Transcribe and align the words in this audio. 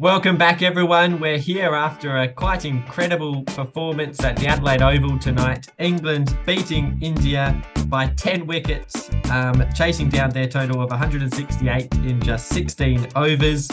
Welcome 0.00 0.36
back, 0.36 0.62
everyone. 0.62 1.18
We're 1.18 1.38
here 1.38 1.74
after 1.74 2.18
a 2.18 2.28
quite 2.28 2.64
incredible 2.64 3.42
performance 3.42 4.22
at 4.22 4.36
the 4.36 4.46
Adelaide 4.46 4.80
Oval 4.80 5.18
tonight. 5.18 5.66
England 5.80 6.38
beating 6.46 6.96
India 7.02 7.60
by 7.86 8.06
10 8.10 8.46
wickets, 8.46 9.10
um, 9.32 9.64
chasing 9.74 10.08
down 10.08 10.30
their 10.30 10.46
total 10.46 10.82
of 10.82 10.90
168 10.90 11.92
in 11.94 12.20
just 12.20 12.46
16 12.50 13.08
overs. 13.16 13.68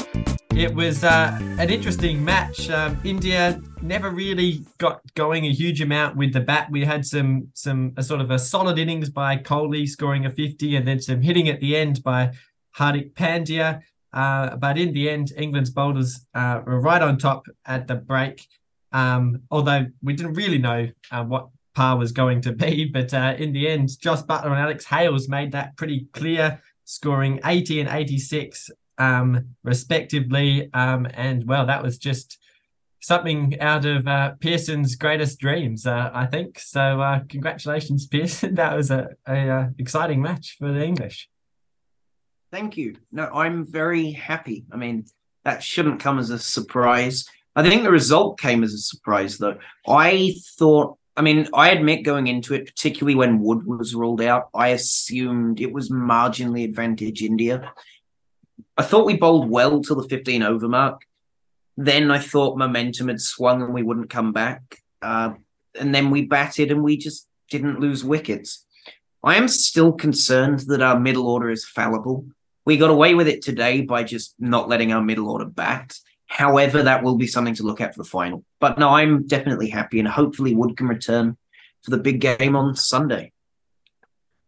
It 0.56 0.74
was 0.74 1.04
uh, 1.04 1.38
an 1.60 1.70
interesting 1.70 2.26
match. 2.26 2.72
Um, 2.72 3.00
India 3.04 3.62
never 3.84 4.10
really 4.10 4.66
got 4.80 5.02
going 5.14 5.46
a 5.46 5.54
huge 5.54 5.80
amount 5.80 6.16
with 6.16 6.34
the 6.34 6.40
bat. 6.40 6.72
We 6.72 6.86
had 6.86 7.06
some 7.06 7.50
some 7.54 7.94
a 7.98 8.02
sort 8.02 8.20
of 8.20 8.32
a 8.32 8.40
solid 8.40 8.80
innings 8.80 9.12
by 9.12 9.38
Kohli 9.38 9.88
scoring 9.88 10.26
a 10.26 10.32
50, 10.32 10.76
and 10.76 10.88
then 10.88 11.00
some 11.00 11.22
hitting 11.22 11.50
at 11.50 11.60
the 11.60 11.76
end 11.78 12.02
by 12.02 12.32
Hardik 12.76 13.14
Pandya. 13.14 13.84
Uh, 14.16 14.56
but 14.56 14.78
in 14.78 14.94
the 14.94 15.10
end, 15.10 15.34
England's 15.38 15.70
bowlers 15.70 16.26
uh, 16.34 16.62
were 16.66 16.80
right 16.80 17.02
on 17.02 17.18
top 17.18 17.46
at 17.66 17.88
the 17.88 17.96
break. 17.96 18.48
Um, 18.94 19.42
although 19.52 19.88
we 20.02 20.14
didn't 20.14 20.36
really 20.36 20.58
know 20.58 20.88
uh, 21.12 21.26
what 21.26 21.50
par 21.76 21.98
was 21.98 22.14
going 22.14 22.40
to 22.42 22.54
be, 22.54 22.86
but 22.94 23.14
uh, 23.14 23.36
in 23.38 23.52
the 23.52 23.68
end, 23.68 24.00
Jos 24.00 24.24
Buttler 24.24 24.46
and 24.46 24.56
Alex 24.56 24.86
Hales 24.86 25.28
made 25.28 25.52
that 25.52 25.76
pretty 25.76 26.08
clear, 26.14 26.62
scoring 26.86 27.42
80 27.44 27.82
and 27.82 27.90
86 27.90 28.72
um, 28.98 29.50
respectively. 29.64 30.70
Um, 30.74 31.08
and 31.14 31.46
well, 31.46 31.66
that 31.66 31.84
was 31.84 31.98
just 31.98 32.40
something 33.02 33.60
out 33.60 33.84
of 33.84 34.08
uh, 34.08 34.32
Pearson's 34.40 34.96
greatest 34.96 35.40
dreams, 35.40 35.86
uh, 35.86 36.10
I 36.14 36.26
think. 36.26 36.58
So 36.60 37.20
congratulations, 37.28 38.08
Pearson. 38.12 38.56
that 38.56 38.78
was 38.78 38.92
a, 38.92 39.10
a 39.28 39.72
exciting 39.78 40.22
match 40.22 40.56
for 40.58 40.72
the 40.72 40.86
English. 40.86 41.28
Thank 42.56 42.78
you. 42.78 42.96
No, 43.12 43.26
I'm 43.34 43.66
very 43.66 44.12
happy. 44.12 44.64
I 44.72 44.78
mean, 44.78 45.08
that 45.44 45.62
shouldn't 45.62 46.00
come 46.00 46.20
as 46.20 46.30
a 46.30 46.40
surprise. 46.40 47.28
I 47.54 47.62
think 47.62 47.84
the 47.84 47.92
result 47.92 48.40
came 48.40 48.64
as 48.64 48.74
a 48.74 48.78
surprise, 48.78 49.38
though. 49.38 49.58
I 49.86 50.36
thought, 50.58 50.98
I 51.18 51.22
mean, 51.22 51.50
I 51.54 51.72
admit 51.72 52.06
going 52.06 52.28
into 52.28 52.54
it, 52.54 52.66
particularly 52.66 53.16
when 53.16 53.42
Wood 53.42 53.68
was 53.68 53.94
ruled 53.94 54.22
out, 54.22 54.48
I 54.54 54.70
assumed 54.70 55.60
it 55.60 55.74
was 55.74 55.90
marginally 55.90 56.64
advantage 56.64 57.22
India. 57.22 57.74
I 58.78 58.84
thought 58.84 59.06
we 59.06 59.18
bowled 59.18 59.50
well 59.50 59.82
till 59.82 59.98
the 59.98 60.08
15 60.08 60.42
over 60.42 60.70
mark. 60.70 61.02
Then 61.76 62.10
I 62.10 62.20
thought 62.20 62.58
momentum 62.58 63.10
had 63.10 63.20
swung 63.20 63.64
and 63.64 63.74
we 63.74 63.84
wouldn't 63.84 64.10
come 64.10 64.32
back. 64.32 64.82
Uh, 65.02 65.34
and 65.78 65.94
then 65.94 66.10
we 66.10 66.22
batted 66.22 66.72
and 66.72 66.86
we 66.86 66.96
just 66.96 67.28
didn't 67.50 67.82
lose 67.82 68.06
wickets. 68.06 68.66
I 69.26 69.36
am 69.36 69.50
still 69.50 69.92
concerned 69.92 70.60
that 70.68 70.82
our 70.82 70.98
middle 70.98 71.28
order 71.28 71.50
is 71.50 71.66
fallible. 71.66 72.26
We 72.66 72.78
got 72.78 72.90
away 72.90 73.14
with 73.14 73.28
it 73.28 73.44
today 73.44 73.82
by 73.82 74.04
just 74.04 74.36
not 74.40 74.68
letting 74.68 74.92
our 74.92 75.02
middle 75.02 75.30
order 75.30 75.46
bat. 75.46 75.98
However, 76.28 76.82
that 76.84 77.04
will 77.04 77.16
be 77.16 77.28
something 77.28 77.54
to 77.56 77.64
look 77.64 77.80
at 77.80 77.94
for 77.94 78.02
the 78.02 78.10
final. 78.10 78.44
But 78.60 78.80
no, 78.80 78.90
I'm 78.90 79.28
definitely 79.28 79.70
happy, 79.70 80.00
and 80.00 80.08
hopefully 80.08 80.56
Wood 80.56 80.76
can 80.76 80.88
return 80.88 81.38
for 81.84 81.92
the 81.92 82.00
big 82.00 82.20
game 82.20 82.56
on 82.56 82.76
Sunday. 82.76 83.32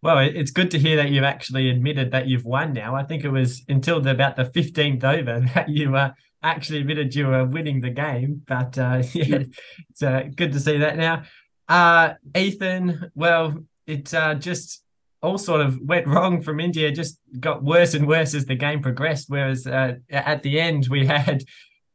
Well, 0.01 0.19
it's 0.19 0.51
good 0.51 0.71
to 0.71 0.79
hear 0.79 0.95
that 0.97 1.09
you've 1.09 1.23
actually 1.23 1.69
admitted 1.69 2.11
that 2.11 2.27
you've 2.27 2.45
won 2.45 2.73
now. 2.73 2.95
I 2.95 3.03
think 3.03 3.23
it 3.23 3.29
was 3.29 3.63
until 3.67 3.99
the, 3.99 4.11
about 4.11 4.35
the 4.35 4.45
15th 4.45 5.03
over 5.03 5.39
that 5.55 5.69
you 5.69 5.95
uh, 5.95 6.11
actually 6.41 6.79
admitted 6.79 7.15
you 7.15 7.27
were 7.27 7.45
winning 7.45 7.81
the 7.81 7.89
game. 7.89 8.41
But 8.47 8.77
uh, 8.77 9.03
yeah, 9.13 9.43
it's 9.89 10.03
uh, 10.03 10.23
good 10.35 10.53
to 10.53 10.59
see 10.59 10.77
that 10.77 10.97
now. 10.97 11.23
Uh, 11.67 12.13
Ethan, 12.35 13.11
well, 13.15 13.63
it 13.85 14.13
uh, 14.13 14.35
just 14.35 14.83
all 15.21 15.37
sort 15.37 15.61
of 15.61 15.79
went 15.81 16.07
wrong 16.13 16.41
from 16.41 16.59
India, 16.59 16.91
just 16.91 17.19
got 17.39 17.63
worse 17.63 17.93
and 17.93 18.07
worse 18.07 18.33
as 18.33 18.45
the 18.45 18.55
game 18.55 18.81
progressed. 18.81 19.25
Whereas 19.29 19.67
uh, 19.67 19.95
at 20.09 20.43
the 20.43 20.59
end, 20.59 20.87
we 20.89 21.05
had 21.17 21.43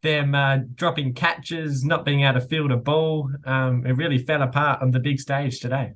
them 0.03 0.35
uh, 0.35 0.59
dropping 0.75 1.15
catches, 1.15 1.85
not 1.85 2.05
being 2.05 2.23
able 2.23 2.41
to 2.41 2.47
field 2.47 2.73
a 2.73 2.77
ball. 2.77 3.31
Um, 3.45 3.87
it 3.87 3.93
really 3.93 4.19
fell 4.19 4.43
apart 4.43 4.83
on 4.83 4.91
the 4.91 5.01
big 5.01 5.21
stage 5.21 5.61
today. 5.61 5.93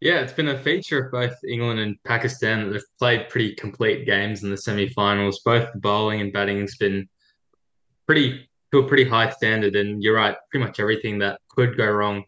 Yeah, 0.00 0.20
it's 0.20 0.32
been 0.32 0.48
a 0.48 0.58
feature 0.58 1.06
of 1.06 1.12
both 1.12 1.34
England 1.48 1.80
and 1.80 1.96
Pakistan 2.04 2.66
that 2.66 2.72
they've 2.72 2.98
played 2.98 3.28
pretty 3.28 3.54
complete 3.54 4.06
games 4.06 4.44
in 4.44 4.50
the 4.50 4.56
semi-finals. 4.56 5.40
Both 5.44 5.72
the 5.72 5.80
bowling 5.80 6.20
and 6.20 6.32
batting 6.32 6.60
has 6.60 6.76
been 6.76 7.08
pretty 8.06 8.48
to 8.70 8.78
a 8.78 8.86
pretty 8.86 9.04
high 9.04 9.30
standard. 9.30 9.74
And 9.74 10.02
you're 10.02 10.14
right, 10.14 10.36
pretty 10.50 10.66
much 10.66 10.78
everything 10.78 11.18
that 11.18 11.40
could 11.48 11.76
go 11.76 11.90
wrong 11.90 12.24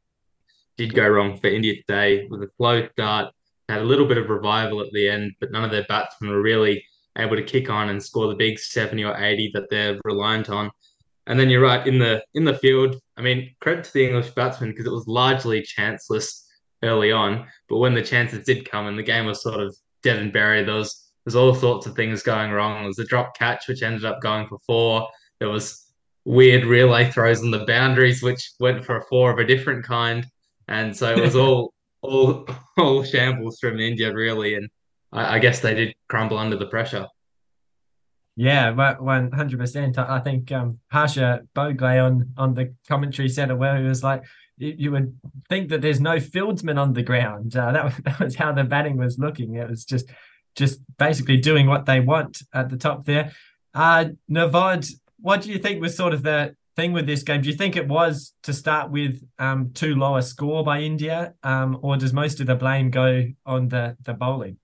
did 0.76 0.94
go 0.94 1.06
wrong 1.06 1.36
for 1.36 1.48
India 1.48 1.76
today 1.76 2.26
with 2.30 2.42
a 2.42 2.50
slow 2.56 2.88
start, 2.92 3.34
had 3.70 3.82
a 3.82 3.84
little 3.84 4.06
bit 4.06 4.18
of 4.18 4.28
revival 4.28 4.80
at 4.80 4.90
the 4.92 5.08
end, 5.08 5.32
but 5.40 5.50
none 5.50 5.64
of 5.64 5.70
their 5.70 5.84
batsmen 5.88 6.30
were 6.30 6.42
really 6.42 6.84
able 7.18 7.36
to 7.36 7.42
kick 7.42 7.70
on 7.70 7.88
and 7.88 8.02
score 8.02 8.28
the 8.28 8.34
big 8.34 8.58
70 8.58 9.04
or 9.04 9.16
80 9.16 9.50
that 9.54 9.68
they're 9.70 9.98
reliant 10.04 10.50
on. 10.50 10.70
And 11.26 11.38
then 11.38 11.50
you're 11.50 11.62
right 11.62 11.86
in 11.86 11.98
the 11.98 12.24
in 12.34 12.44
the 12.44 12.58
field. 12.58 12.96
I 13.16 13.22
mean, 13.22 13.54
credit 13.60 13.84
to 13.84 13.92
the 13.92 14.06
English 14.06 14.30
batsmen 14.30 14.70
because 14.70 14.86
it 14.86 14.92
was 14.92 15.06
largely 15.06 15.62
chanceless 15.62 16.46
early 16.82 17.12
on, 17.12 17.46
but 17.68 17.78
when 17.78 17.94
the 17.94 18.02
chances 18.02 18.44
did 18.44 18.68
come 18.68 18.86
and 18.86 18.98
the 18.98 19.02
game 19.02 19.26
was 19.26 19.42
sort 19.42 19.60
of 19.60 19.76
dead 20.02 20.18
and 20.18 20.32
buried, 20.32 20.66
there 20.66 20.74
was 20.74 21.12
there's 21.24 21.36
all 21.36 21.54
sorts 21.54 21.86
of 21.86 21.94
things 21.94 22.22
going 22.22 22.50
wrong. 22.50 22.78
There 22.78 22.86
was 22.86 22.98
a 22.98 23.04
drop 23.04 23.36
catch 23.36 23.68
which 23.68 23.82
ended 23.82 24.06
up 24.06 24.22
going 24.22 24.48
for 24.48 24.58
four. 24.66 25.06
There 25.38 25.50
was 25.50 25.92
weird 26.24 26.64
relay 26.64 27.10
throws 27.10 27.42
on 27.42 27.50
the 27.50 27.66
boundaries 27.66 28.22
which 28.22 28.52
went 28.58 28.84
for 28.84 28.96
a 28.96 29.04
four 29.04 29.30
of 29.30 29.38
a 29.38 29.44
different 29.44 29.84
kind, 29.84 30.26
and 30.68 30.96
so 30.96 31.12
it 31.12 31.20
was 31.20 31.36
all 31.36 31.74
all 32.02 32.46
all 32.78 33.04
shambles 33.04 33.58
from 33.58 33.80
India 33.80 34.12
really, 34.12 34.54
and 34.54 34.68
I, 35.12 35.36
I 35.36 35.38
guess 35.38 35.60
they 35.60 35.74
did 35.74 35.94
crumble 36.08 36.38
under 36.38 36.56
the 36.56 36.66
pressure. 36.66 37.06
Yeah, 38.36 38.70
one 38.98 39.32
hundred 39.32 39.58
percent. 39.58 39.98
I 39.98 40.20
think 40.20 40.50
um, 40.52 40.78
Harsha 40.90 41.42
Bhogle 41.54 42.04
on 42.04 42.32
on 42.36 42.54
the 42.54 42.74
commentary 42.88 43.28
said 43.28 43.50
it 43.50 43.54
well. 43.54 43.76
He 43.76 43.82
was 43.82 44.02
like, 44.02 44.22
"You 44.56 44.92
would 44.92 45.18
think 45.48 45.68
that 45.70 45.82
there's 45.82 46.00
no 46.00 46.16
fieldsman 46.16 46.78
on 46.80 46.92
the 46.92 47.02
ground." 47.02 47.56
Uh, 47.56 47.72
that 47.72 47.84
was 47.84 47.96
that 48.04 48.20
was 48.20 48.34
how 48.36 48.52
the 48.52 48.64
batting 48.64 48.96
was 48.96 49.18
looking. 49.18 49.56
It 49.56 49.68
was 49.68 49.84
just 49.84 50.06
just 50.56 50.80
basically 50.98 51.36
doing 51.36 51.66
what 51.66 51.86
they 51.86 52.00
want 52.00 52.42
at 52.54 52.70
the 52.70 52.76
top 52.76 53.04
there. 53.04 53.32
Uh, 53.74 54.06
Navod, 54.30 54.90
what 55.20 55.42
do 55.42 55.50
you 55.50 55.58
think 55.58 55.80
was 55.80 55.96
sort 55.96 56.12
of 56.12 56.22
the 56.22 56.56
thing 56.76 56.92
with 56.92 57.06
this 57.06 57.22
game. 57.22 57.42
Do 57.42 57.48
you 57.48 57.56
think 57.56 57.76
it 57.76 57.88
was 57.88 58.34
to 58.44 58.52
start 58.52 58.90
with 58.90 59.22
um, 59.38 59.70
too 59.72 59.94
low 59.94 60.16
a 60.16 60.22
score 60.22 60.64
by 60.64 60.80
India, 60.80 61.34
um, 61.42 61.78
or 61.82 61.96
does 61.96 62.12
most 62.12 62.40
of 62.40 62.46
the 62.46 62.54
blame 62.54 62.90
go 62.90 63.26
on 63.46 63.68
the 63.68 63.96
the 64.04 64.14
bowling? 64.14 64.58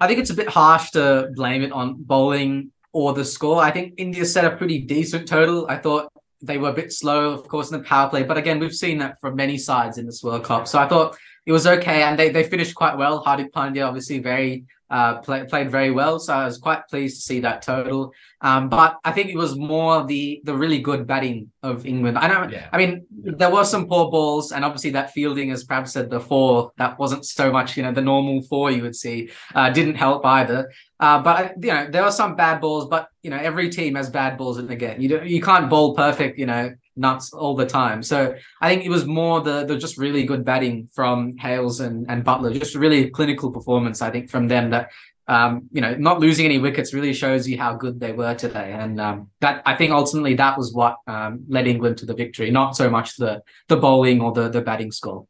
I 0.00 0.06
think 0.06 0.18
it's 0.18 0.30
a 0.30 0.34
bit 0.34 0.48
harsh 0.48 0.90
to 0.90 1.30
blame 1.34 1.62
it 1.62 1.72
on 1.72 2.02
bowling 2.02 2.72
or 2.92 3.14
the 3.14 3.24
score. 3.24 3.62
I 3.62 3.70
think 3.70 3.94
India 3.96 4.24
set 4.24 4.44
a 4.44 4.56
pretty 4.56 4.80
decent 4.80 5.26
total. 5.26 5.66
I 5.68 5.76
thought 5.76 6.12
they 6.42 6.58
were 6.58 6.68
a 6.68 6.74
bit 6.74 6.92
slow, 6.92 7.30
of 7.30 7.48
course, 7.48 7.70
in 7.70 7.78
the 7.78 7.84
power 7.84 8.10
play, 8.10 8.22
but 8.22 8.36
again, 8.36 8.58
we've 8.58 8.74
seen 8.74 8.98
that 8.98 9.18
from 9.20 9.36
many 9.36 9.56
sides 9.56 9.96
in 9.96 10.04
this 10.06 10.22
World 10.22 10.44
Cup. 10.44 10.68
So 10.68 10.78
I 10.78 10.86
thought 10.86 11.16
it 11.46 11.52
was 11.52 11.66
okay, 11.66 12.02
and 12.02 12.18
they 12.18 12.28
they 12.28 12.44
finished 12.44 12.74
quite 12.74 12.96
well. 12.96 13.24
Hardik 13.24 13.50
Pandya 13.52 13.86
obviously 13.86 14.18
very 14.18 14.64
uh, 14.90 15.18
play, 15.18 15.44
played 15.44 15.70
very 15.70 15.90
well. 15.90 16.18
So 16.18 16.34
I 16.34 16.44
was 16.44 16.58
quite 16.58 16.86
pleased 16.88 17.16
to 17.16 17.22
see 17.22 17.40
that 17.40 17.62
total. 17.62 18.12
Um, 18.40 18.68
but 18.68 18.98
I 19.04 19.12
think 19.12 19.30
it 19.30 19.36
was 19.36 19.56
more 19.56 20.04
the 20.04 20.40
the 20.44 20.54
really 20.54 20.78
good 20.78 21.06
batting 21.06 21.50
of 21.62 21.86
England. 21.86 22.18
I 22.18 22.28
know. 22.28 22.48
Yeah. 22.48 22.68
I 22.72 22.78
mean, 22.78 23.06
there 23.10 23.50
were 23.50 23.64
some 23.64 23.88
poor 23.88 24.10
balls, 24.10 24.52
and 24.52 24.64
obviously 24.64 24.90
that 24.90 25.12
fielding, 25.12 25.50
as 25.50 25.64
Prab 25.64 25.88
said, 25.88 26.10
the 26.10 26.20
four 26.20 26.72
that 26.76 26.98
wasn't 26.98 27.24
so 27.24 27.50
much. 27.50 27.76
You 27.76 27.82
know, 27.82 27.92
the 27.92 28.02
normal 28.02 28.42
four 28.42 28.70
you 28.70 28.82
would 28.82 28.96
see 28.96 29.30
uh, 29.54 29.70
didn't 29.70 29.96
help 29.96 30.24
either. 30.24 30.70
Uh, 31.00 31.20
but 31.22 31.54
you 31.62 31.72
know, 31.72 31.88
there 31.90 32.02
were 32.02 32.12
some 32.12 32.36
bad 32.36 32.60
balls. 32.60 32.88
But 32.88 33.08
you 33.22 33.30
know, 33.30 33.38
every 33.38 33.70
team 33.70 33.94
has 33.94 34.10
bad 34.10 34.36
balls, 34.38 34.58
and 34.58 34.70
again, 34.70 35.00
you 35.00 35.08
don't, 35.08 35.26
you 35.26 35.40
can't 35.40 35.68
bowl 35.70 35.94
perfect. 35.94 36.38
You 36.38 36.46
know, 36.46 36.74
nuts 36.96 37.32
all 37.32 37.54
the 37.54 37.66
time. 37.66 38.02
So 38.02 38.34
I 38.60 38.68
think 38.68 38.84
it 38.84 38.90
was 38.90 39.04
more 39.04 39.40
the 39.40 39.64
the 39.64 39.76
just 39.76 39.98
really 39.98 40.24
good 40.24 40.44
batting 40.44 40.88
from 40.92 41.36
Hales 41.36 41.80
and, 41.80 42.06
and 42.08 42.24
Buttler, 42.24 42.52
just 42.58 42.74
really 42.74 43.10
clinical 43.10 43.50
performance, 43.50 44.02
I 44.02 44.10
think, 44.10 44.30
from 44.30 44.48
them 44.48 44.70
that 44.70 44.90
um, 45.28 45.68
you 45.72 45.80
know, 45.80 45.94
not 45.94 46.20
losing 46.20 46.44
any 46.44 46.58
wickets 46.58 46.94
really 46.94 47.12
shows 47.12 47.48
you 47.48 47.58
how 47.58 47.74
good 47.74 47.98
they 47.98 48.12
were 48.12 48.34
today. 48.34 48.72
And 48.72 49.00
um, 49.00 49.30
that 49.40 49.62
I 49.66 49.74
think 49.74 49.92
ultimately 49.92 50.34
that 50.34 50.56
was 50.56 50.72
what 50.72 50.98
um, 51.06 51.44
led 51.48 51.66
England 51.66 51.98
to 51.98 52.06
the 52.06 52.14
victory, 52.14 52.50
not 52.50 52.76
so 52.76 52.88
much 52.88 53.16
the 53.16 53.42
the 53.68 53.76
bowling 53.76 54.20
or 54.20 54.32
the 54.32 54.48
the 54.48 54.60
batting 54.60 54.92
score. 54.92 55.26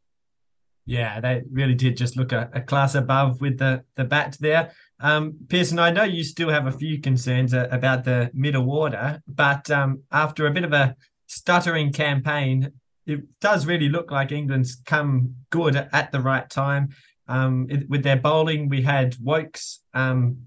Yeah, 0.84 1.18
they 1.20 1.42
really 1.50 1.74
did 1.74 1.96
just 1.96 2.16
look 2.16 2.32
a, 2.32 2.48
a 2.52 2.60
class 2.60 2.94
above 2.94 3.40
with 3.40 3.58
the 3.58 3.84
the 3.96 4.04
bat 4.04 4.36
there. 4.38 4.72
Um, 5.00 5.34
Pearson, 5.48 5.78
I 5.78 5.90
know 5.90 6.04
you 6.04 6.24
still 6.24 6.48
have 6.48 6.66
a 6.66 6.72
few 6.72 7.00
concerns 7.00 7.52
uh, 7.52 7.68
about 7.70 8.04
the 8.04 8.30
middle 8.32 8.70
order, 8.70 9.22
but 9.26 9.70
um, 9.70 10.02
after 10.10 10.46
a 10.46 10.50
bit 10.50 10.64
of 10.64 10.72
a 10.72 10.96
stuttering 11.26 11.92
campaign, 11.92 12.72
it 13.06 13.20
does 13.40 13.66
really 13.66 13.88
look 13.88 14.10
like 14.10 14.32
England's 14.32 14.76
come 14.84 15.36
good 15.50 15.76
at 15.76 16.12
the 16.12 16.20
right 16.20 16.48
time. 16.48 16.88
Um, 17.28 17.66
it, 17.70 17.88
with 17.88 18.02
their 18.02 18.16
bowling, 18.16 18.68
we 18.68 18.82
had 18.82 19.16
Woakes 19.22 19.80
um, 19.94 20.46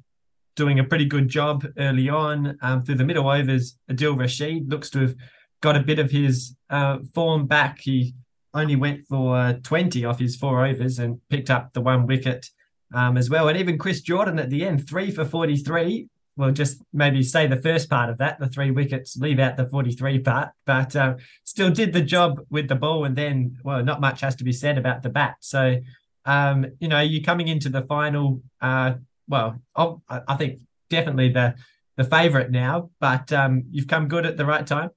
doing 0.56 0.80
a 0.80 0.84
pretty 0.84 1.06
good 1.06 1.30
job 1.30 1.66
early 1.78 2.10
on 2.10 2.58
um, 2.62 2.82
through 2.82 2.96
the 2.96 3.06
middle 3.06 3.30
overs. 3.30 3.78
Adil 3.90 4.18
Rashid 4.18 4.70
looks 4.70 4.90
to 4.92 5.00
have 5.00 5.16
got 5.62 5.76
a 5.76 5.82
bit 5.82 6.00
of 6.00 6.12
his 6.12 6.56
uh, 6.70 7.00
form 7.14 7.48
back. 7.48 7.80
He 7.82 8.14
only 8.54 8.76
went 8.76 9.06
for 9.08 9.38
uh, 9.38 9.54
20 9.64 10.06
off 10.06 10.20
his 10.20 10.36
four 10.36 10.66
overs 10.66 11.00
and 11.00 11.20
picked 11.30 11.50
up 11.50 11.74
the 11.74 11.82
one 11.82 12.08
wicket 12.08 12.50
um, 12.94 13.18
as 13.18 13.30
well. 13.30 13.48
And 13.48 13.58
even 13.58 13.78
Chris 13.78 14.02
Jordan 14.02 14.40
at 14.40 14.50
the 14.50 14.66
end, 14.66 14.88
three 14.88 15.12
for 15.12 15.26
43, 15.26 16.08
we'll 16.40 16.52
just 16.52 16.82
maybe 16.94 17.22
say 17.22 17.48
the 17.48 17.62
first 17.62 17.90
part 17.90 18.10
of 18.10 18.18
that, 18.20 18.40
the 18.40 18.48
three 18.48 18.72
wickets, 18.72 19.18
leave 19.18 19.40
out 19.40 19.58
the 19.58 19.68
43 19.68 20.20
part, 20.20 20.52
but 20.66 20.96
uh, 20.96 21.16
still 21.44 21.70
did 21.70 21.92
the 21.92 22.02
job 22.02 22.40
with 22.50 22.70
the 22.70 22.76
ball. 22.76 23.04
And 23.04 23.14
then, 23.14 23.58
well, 23.62 23.84
not 23.84 24.00
much 24.00 24.22
has 24.22 24.38
to 24.38 24.46
be 24.46 24.54
said 24.54 24.78
about 24.78 25.04
the 25.04 25.10
bat. 25.10 25.36
So, 25.42 25.82
um, 26.24 26.66
you 26.80 26.88
know, 26.88 27.02
you're 27.02 27.26
coming 27.26 27.50
into 27.50 27.68
the 27.68 27.82
final, 27.82 28.42
uh, 28.62 28.94
well, 29.28 29.60
I'll, 29.76 30.02
I 30.08 30.36
think 30.36 30.62
definitely 30.90 31.30
the 31.30 31.56
the 31.98 32.06
favourite 32.06 32.50
now, 32.50 32.92
but 33.02 33.34
um, 33.34 33.64
you've 33.72 33.90
come 33.90 34.08
good 34.08 34.26
at 34.26 34.38
the 34.38 34.46
right 34.46 34.66
time. 34.66 34.92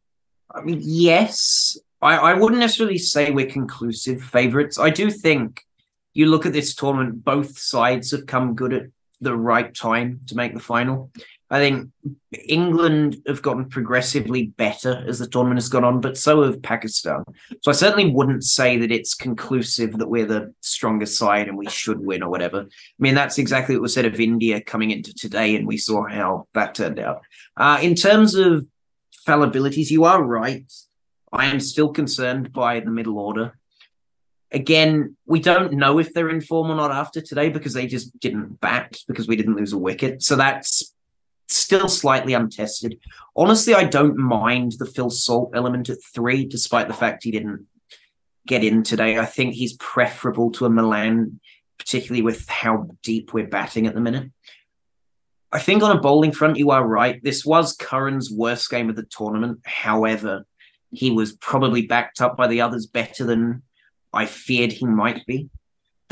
I 0.54 0.60
mean, 0.60 0.78
yes, 0.80 1.76
I, 2.00 2.16
I 2.16 2.34
wouldn't 2.34 2.60
necessarily 2.60 2.98
say 2.98 3.32
we're 3.32 3.46
conclusive 3.46 4.22
favourites. 4.22 4.78
I 4.78 4.90
do 4.90 5.10
think 5.10 5.64
you 6.14 6.26
look 6.26 6.46
at 6.46 6.52
this 6.52 6.76
tournament, 6.76 7.24
both 7.24 7.58
sides 7.58 8.12
have 8.12 8.26
come 8.26 8.54
good 8.54 8.72
at 8.72 8.82
the 9.22 9.36
right 9.36 9.74
time 9.74 10.20
to 10.26 10.36
make 10.36 10.54
the 10.54 10.60
final. 10.60 11.10
I 11.50 11.58
think 11.58 11.90
England 12.48 13.18
have 13.26 13.42
gotten 13.42 13.68
progressively 13.68 14.46
better 14.46 15.04
as 15.06 15.18
the 15.18 15.26
tournament 15.26 15.58
has 15.58 15.68
gone 15.68 15.84
on, 15.84 16.00
but 16.00 16.16
so 16.16 16.42
have 16.44 16.62
Pakistan. 16.62 17.24
So 17.60 17.70
I 17.70 17.74
certainly 17.74 18.10
wouldn't 18.10 18.42
say 18.42 18.78
that 18.78 18.90
it's 18.90 19.14
conclusive 19.14 19.98
that 19.98 20.08
we're 20.08 20.24
the 20.24 20.54
stronger 20.62 21.04
side 21.04 21.48
and 21.48 21.58
we 21.58 21.68
should 21.68 22.00
win 22.00 22.22
or 22.22 22.30
whatever. 22.30 22.60
I 22.62 22.98
mean, 22.98 23.14
that's 23.14 23.36
exactly 23.36 23.74
what 23.74 23.82
was 23.82 23.92
said 23.92 24.06
of 24.06 24.18
India 24.18 24.62
coming 24.62 24.92
into 24.92 25.12
today, 25.12 25.54
and 25.54 25.66
we 25.66 25.76
saw 25.76 26.06
how 26.08 26.48
that 26.54 26.74
turned 26.74 26.98
out. 26.98 27.20
Uh, 27.54 27.78
in 27.82 27.96
terms 27.96 28.34
of 28.34 28.66
fallibilities, 29.28 29.90
you 29.90 30.04
are 30.04 30.22
right. 30.22 30.72
I 31.32 31.46
am 31.46 31.60
still 31.60 31.92
concerned 31.92 32.52
by 32.52 32.80
the 32.80 32.90
middle 32.90 33.18
order. 33.18 33.58
Again, 34.52 35.16
we 35.26 35.40
don't 35.40 35.72
know 35.72 35.98
if 35.98 36.12
they're 36.12 36.28
in 36.28 36.42
form 36.42 36.70
or 36.70 36.74
not 36.74 36.90
after 36.90 37.20
today 37.20 37.48
because 37.48 37.72
they 37.72 37.86
just 37.86 38.18
didn't 38.20 38.60
bat 38.60 38.98
because 39.08 39.26
we 39.26 39.36
didn't 39.36 39.56
lose 39.56 39.72
a 39.72 39.78
wicket. 39.78 40.22
So 40.22 40.36
that's 40.36 40.94
still 41.48 41.88
slightly 41.88 42.34
untested. 42.34 42.98
Honestly, 43.34 43.74
I 43.74 43.84
don't 43.84 44.16
mind 44.16 44.72
the 44.78 44.86
Phil 44.86 45.10
Salt 45.10 45.52
element 45.54 45.88
at 45.88 45.98
three, 46.14 46.44
despite 46.44 46.88
the 46.88 46.94
fact 46.94 47.24
he 47.24 47.30
didn't 47.30 47.66
get 48.46 48.64
in 48.64 48.82
today. 48.82 49.18
I 49.18 49.24
think 49.24 49.54
he's 49.54 49.74
preferable 49.74 50.50
to 50.52 50.66
a 50.66 50.70
Malan, 50.70 51.40
particularly 51.78 52.22
with 52.22 52.48
how 52.48 52.88
deep 53.02 53.32
we're 53.32 53.46
batting 53.46 53.86
at 53.86 53.94
the 53.94 54.00
minute. 54.00 54.30
I 55.50 55.58
think 55.58 55.82
on 55.82 55.96
a 55.96 56.00
bowling 56.00 56.32
front, 56.32 56.56
you 56.56 56.70
are 56.70 56.86
right. 56.86 57.22
This 57.22 57.44
was 57.44 57.76
Curran's 57.76 58.30
worst 58.30 58.70
game 58.70 58.88
of 58.88 58.96
the 58.96 59.04
tournament. 59.04 59.60
However, 59.64 60.46
he 60.90 61.10
was 61.10 61.32
probably 61.32 61.86
backed 61.86 62.20
up 62.20 62.36
by 62.36 62.48
the 62.48 62.62
others 62.62 62.86
better 62.86 63.24
than 63.24 63.62
I 64.12 64.26
feared 64.26 64.72
he 64.72 64.86
might 64.86 65.24
be 65.26 65.48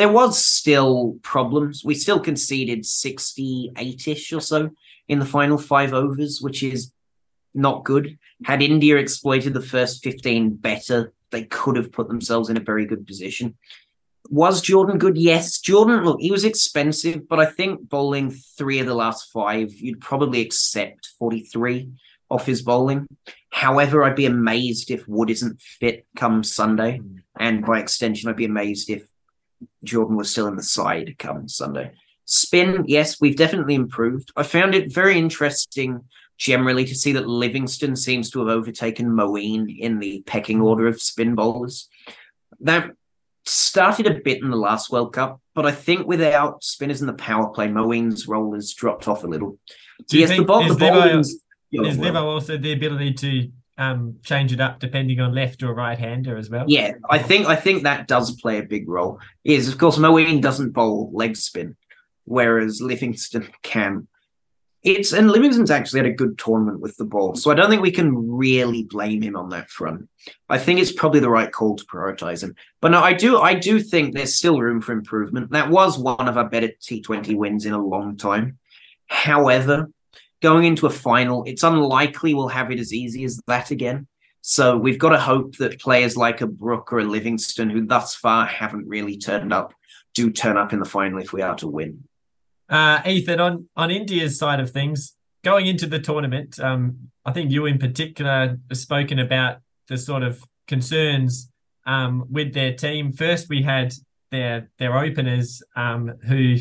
there 0.01 0.09
was 0.09 0.43
still 0.43 1.19
problems. 1.21 1.85
We 1.85 1.95
still 1.95 2.21
conceded 2.21 2.85
68-ish 2.85 4.33
or 4.33 4.41
so 4.41 4.71
in 5.09 5.19
the 5.19 5.27
final 5.27 5.59
five 5.59 5.93
overs, 5.93 6.41
which 6.41 6.63
is 6.63 6.91
not 7.53 7.85
good. 7.85 8.19
Had 8.47 8.63
India 8.63 8.97
exploited 8.97 9.53
the 9.53 9.61
first 9.61 10.03
15 10.03 10.55
better, 10.55 11.13
they 11.33 11.45
could 11.45 11.77
have 11.77 11.93
put 11.93 12.09
themselves 12.09 12.49
in 12.49 12.57
a 12.57 12.61
very 12.61 12.87
good 12.87 13.07
position. 13.07 13.59
Was 14.31 14.63
Jordan 14.63 14.97
good? 14.97 15.19
Yes. 15.19 15.59
Jordan, 15.59 16.03
look, 16.03 16.19
he 16.19 16.31
was 16.31 16.47
expensive, 16.47 17.29
but 17.29 17.39
I 17.39 17.45
think 17.45 17.87
bowling 17.87 18.31
three 18.31 18.79
of 18.79 18.87
the 18.87 18.95
last 18.95 19.31
five, 19.31 19.71
you'd 19.75 20.01
probably 20.01 20.41
accept 20.41 21.11
43 21.19 21.91
off 22.31 22.47
his 22.47 22.63
bowling. 22.63 23.09
However, 23.51 24.05
I'd 24.05 24.17
be 24.17 24.27
amazed 24.27 24.91
if 24.91 25.07
Wood 25.09 25.31
isn't 25.31 25.61
fit 25.61 26.07
come 26.17 26.45
Sunday. 26.45 26.99
Mm. 26.99 27.23
And 27.39 27.67
by 27.67 27.81
extension, 27.81 28.31
I'd 28.31 28.37
be 28.37 28.45
amazed 28.45 28.91
if 28.91 29.07
Jordan 29.85 30.17
was 30.17 30.31
still 30.31 30.47
in 30.47 30.57
the 30.57 30.63
side 30.63 31.17
come 31.19 31.49
Sunday. 31.49 31.93
Spin, 32.25 32.85
yes, 32.87 33.21
we've 33.21 33.37
definitely 33.37 33.75
improved. 33.75 34.31
I 34.37 34.45
found 34.45 34.75
it 34.75 34.93
very 34.93 35.19
interesting 35.19 36.05
generally 36.39 36.85
to 36.87 36.95
see 36.95 37.13
that 37.13 37.29
Livingstone 37.29 37.97
seems 37.97 38.31
to 38.31 38.39
have 38.39 38.49
overtaken 38.49 39.11
Moeen 39.11 39.79
in 39.79 39.99
the 39.99 40.23
pecking 40.27 40.61
order 40.61 40.87
of 40.87 41.03
spin 41.03 41.35
bowlers. 41.35 41.89
That 42.61 42.93
started 43.45 44.07
a 44.07 44.21
bit 44.21 44.43
in 44.43 44.51
the 44.51 44.57
last 44.57 44.91
World 44.91 45.13
Cup, 45.13 45.41
but 45.55 45.67
I 45.67 45.73
think 45.73 46.07
without 46.07 46.63
spinners 46.63 47.01
in 47.01 47.07
the 47.07 47.13
power 47.15 47.49
play, 47.49 47.69
Moeen's 47.69 48.29
role 48.29 48.55
has 48.55 48.73
dropped 48.73 49.09
off 49.09 49.25
a 49.25 49.27
little. 49.27 49.59
Do 50.09 50.19
yes, 50.19 50.31
think, 50.31 50.43
the, 50.43 50.47
ball, 50.47 50.67
the 50.67 50.75
bowling. 50.75 51.25
Is 51.73 51.99
Livo 51.99 52.23
also 52.23 52.57
the 52.57 52.73
ability 52.73 53.15
to 53.15 53.51
um, 53.81 54.19
change 54.23 54.53
it 54.53 54.61
up 54.61 54.79
depending 54.79 55.21
on 55.21 55.35
left 55.35 55.63
or 55.63 55.73
right 55.73 55.99
hander 55.99 56.37
as 56.37 56.51
well. 56.51 56.65
Yeah, 56.69 56.93
I 57.09 57.19
think 57.19 57.47
I 57.47 57.57
think 57.57 57.83
that 57.85 58.07
does 58.07 58.39
play 58.39 58.59
a 58.59 58.63
big 58.63 58.89
role. 58.89 59.19
Is 59.43 59.69
of 59.69 59.79
course 59.79 59.97
Moeen 59.97 60.43
doesn't 60.43 60.73
bowl 60.73 61.11
leg 61.15 61.37
spin, 61.37 61.77
whereas 62.25 62.83
Livingstone 62.83 63.49
can. 63.63 64.07
It's 64.83 65.13
and 65.13 65.31
Livingstone's 65.31 65.71
actually 65.71 66.01
had 66.01 66.11
a 66.11 66.15
good 66.15 66.39
tournament 66.39 66.81
with 66.81 66.97
the 66.99 67.05
ball, 67.07 67.35
so 67.37 67.51
I 67.51 67.55
don't 67.55 67.71
think 67.71 67.83
we 67.83 67.91
can 67.91 68.31
really 68.31 68.85
blame 68.85 69.23
him 69.23 69.37
on 69.37 69.49
that 69.51 69.71
front. 69.71 70.09
I 70.49 70.59
think 70.59 70.79
it's 70.79 70.93
probably 70.93 71.21
the 71.21 71.31
right 71.31 71.51
call 71.51 71.77
to 71.77 71.85
prioritize 71.85 72.43
him. 72.43 72.55
But 72.83 72.91
no, 72.91 73.01
I 73.01 73.15
do 73.15 73.41
I 73.41 73.55
do 73.55 73.81
think 73.81 74.15
there's 74.15 74.35
still 74.35 74.61
room 74.61 74.83
for 74.83 74.93
improvement. 74.93 75.53
That 75.53 75.71
was 75.71 75.99
one 75.99 76.29
of 76.29 76.37
our 76.37 76.49
better 76.49 76.69
T20 76.69 77.35
wins 77.35 77.65
in 77.65 77.73
a 77.73 77.83
long 77.83 78.19
time. 78.19 78.59
However, 79.07 79.91
going 80.41 80.65
into 80.65 80.87
a 80.87 80.91
final, 80.91 81.45
it's 81.45 81.63
unlikely 81.63 82.35
we'll 82.35 82.49
have 82.49 82.71
it 82.71 82.81
as 82.81 82.93
easy 82.93 83.25
as 83.25 83.41
that 83.47 83.71
again. 83.71 84.07
So 84.43 84.77
we've 84.77 84.99
got 84.99 85.11
to 85.11 85.21
hope 85.21 85.57
that 85.59 85.81
players 85.81 86.17
like 86.17 86.41
a 86.41 86.47
Brook 86.47 86.93
or 86.93 87.01
a 87.01 87.05
Livingstone, 87.05 87.71
who 87.71 87.87
thus 87.87 88.15
far 88.15 88.47
haven't 88.47 88.89
really 88.89 89.19
turned 89.19 89.53
up, 89.53 89.75
do 90.15 90.31
turn 90.31 90.57
up 90.57 90.73
in 90.73 90.79
the 90.79 90.87
final 90.87 91.21
if 91.21 91.33
we 91.33 91.43
are 91.43 91.57
to 91.57 91.69
win. 91.69 92.05
Uh, 92.69 93.03
Ethan, 93.05 93.41
on 93.41 93.69
on 93.77 93.91
India's 93.91 94.39
side 94.39 94.61
of 94.61 94.71
things, 94.71 95.15
going 95.45 95.67
into 95.67 95.87
the 95.87 95.99
tournament, 95.99 96.59
um, 96.61 97.11
I 97.25 97.33
think 97.33 97.51
you 97.51 97.67
in 97.67 97.79
particular 97.79 98.59
have 98.69 98.79
spoken 98.79 99.19
about 99.19 99.59
the 99.89 99.99
sort 99.99 100.23
of 100.23 100.43
concerns 100.67 101.51
um, 101.85 102.25
with 102.31 102.55
their 102.55 102.73
team. 102.73 103.13
First, 103.13 103.49
we 103.49 103.63
had 103.63 103.93
their 104.31 104.71
their 104.79 104.97
openers 104.97 105.63
um, 105.77 106.15
who 106.27 106.57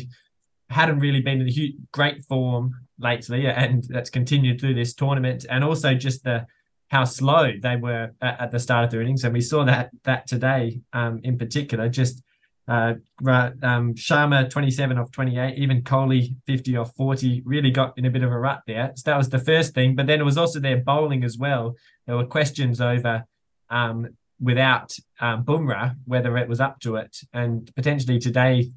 hadn't 0.68 0.98
really 0.98 1.20
been 1.20 1.40
in 1.40 1.86
great 1.92 2.24
form 2.24 2.74
lately, 3.00 3.46
and 3.46 3.84
that's 3.88 4.10
continued 4.10 4.60
through 4.60 4.74
this 4.74 4.94
tournament, 4.94 5.46
and 5.48 5.64
also 5.64 5.94
just 5.94 6.24
the 6.24 6.46
how 6.88 7.04
slow 7.04 7.52
they 7.62 7.76
were 7.76 8.10
at, 8.20 8.40
at 8.40 8.50
the 8.50 8.58
start 8.58 8.84
of 8.84 8.90
the 8.90 9.00
innings, 9.00 9.24
and 9.24 9.32
we 9.32 9.40
saw 9.40 9.64
that 9.64 9.90
that 10.04 10.26
today 10.26 10.80
um, 10.92 11.20
in 11.22 11.38
particular. 11.38 11.88
Just 11.88 12.22
uh, 12.68 12.94
um, 13.26 13.94
Sharma 13.94 14.48
27 14.48 14.96
off 14.96 15.10
28, 15.10 15.58
even 15.58 15.82
Kohli 15.82 16.36
50 16.46 16.76
off 16.76 16.94
40, 16.94 17.42
really 17.44 17.72
got 17.72 17.98
in 17.98 18.04
a 18.04 18.10
bit 18.10 18.22
of 18.22 18.30
a 18.30 18.38
rut 18.38 18.62
there. 18.64 18.92
So 18.94 19.10
that 19.10 19.16
was 19.16 19.28
the 19.28 19.40
first 19.40 19.74
thing, 19.74 19.96
but 19.96 20.06
then 20.06 20.20
it 20.20 20.24
was 20.24 20.38
also 20.38 20.60
their 20.60 20.76
bowling 20.76 21.24
as 21.24 21.36
well. 21.36 21.74
There 22.06 22.16
were 22.16 22.26
questions 22.26 22.80
over 22.80 23.24
um, 23.70 24.08
without 24.40 24.94
um, 25.20 25.44
Bumrah 25.44 25.96
whether 26.04 26.36
it 26.36 26.48
was 26.48 26.60
up 26.60 26.80
to 26.80 26.96
it, 26.96 27.18
and 27.32 27.72
potentially 27.74 28.18
today 28.20 28.70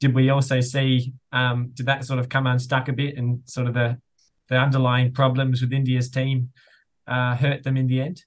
did 0.00 0.14
we 0.14 0.30
also 0.30 0.60
see 0.60 1.12
um, 1.32 1.70
did 1.74 1.86
that 1.86 2.04
sort 2.04 2.18
of 2.18 2.28
come 2.28 2.46
unstuck 2.46 2.88
a 2.88 2.92
bit 2.92 3.16
and 3.16 3.40
sort 3.44 3.66
of 3.66 3.74
the 3.74 3.98
the 4.48 4.56
underlying 4.56 5.12
problems 5.12 5.60
with 5.60 5.72
India's 5.72 6.10
team 6.10 6.50
uh, 7.06 7.34
hurt 7.36 7.62
them 7.62 7.76
in 7.76 7.86
the 7.86 8.00
end? 8.00 8.24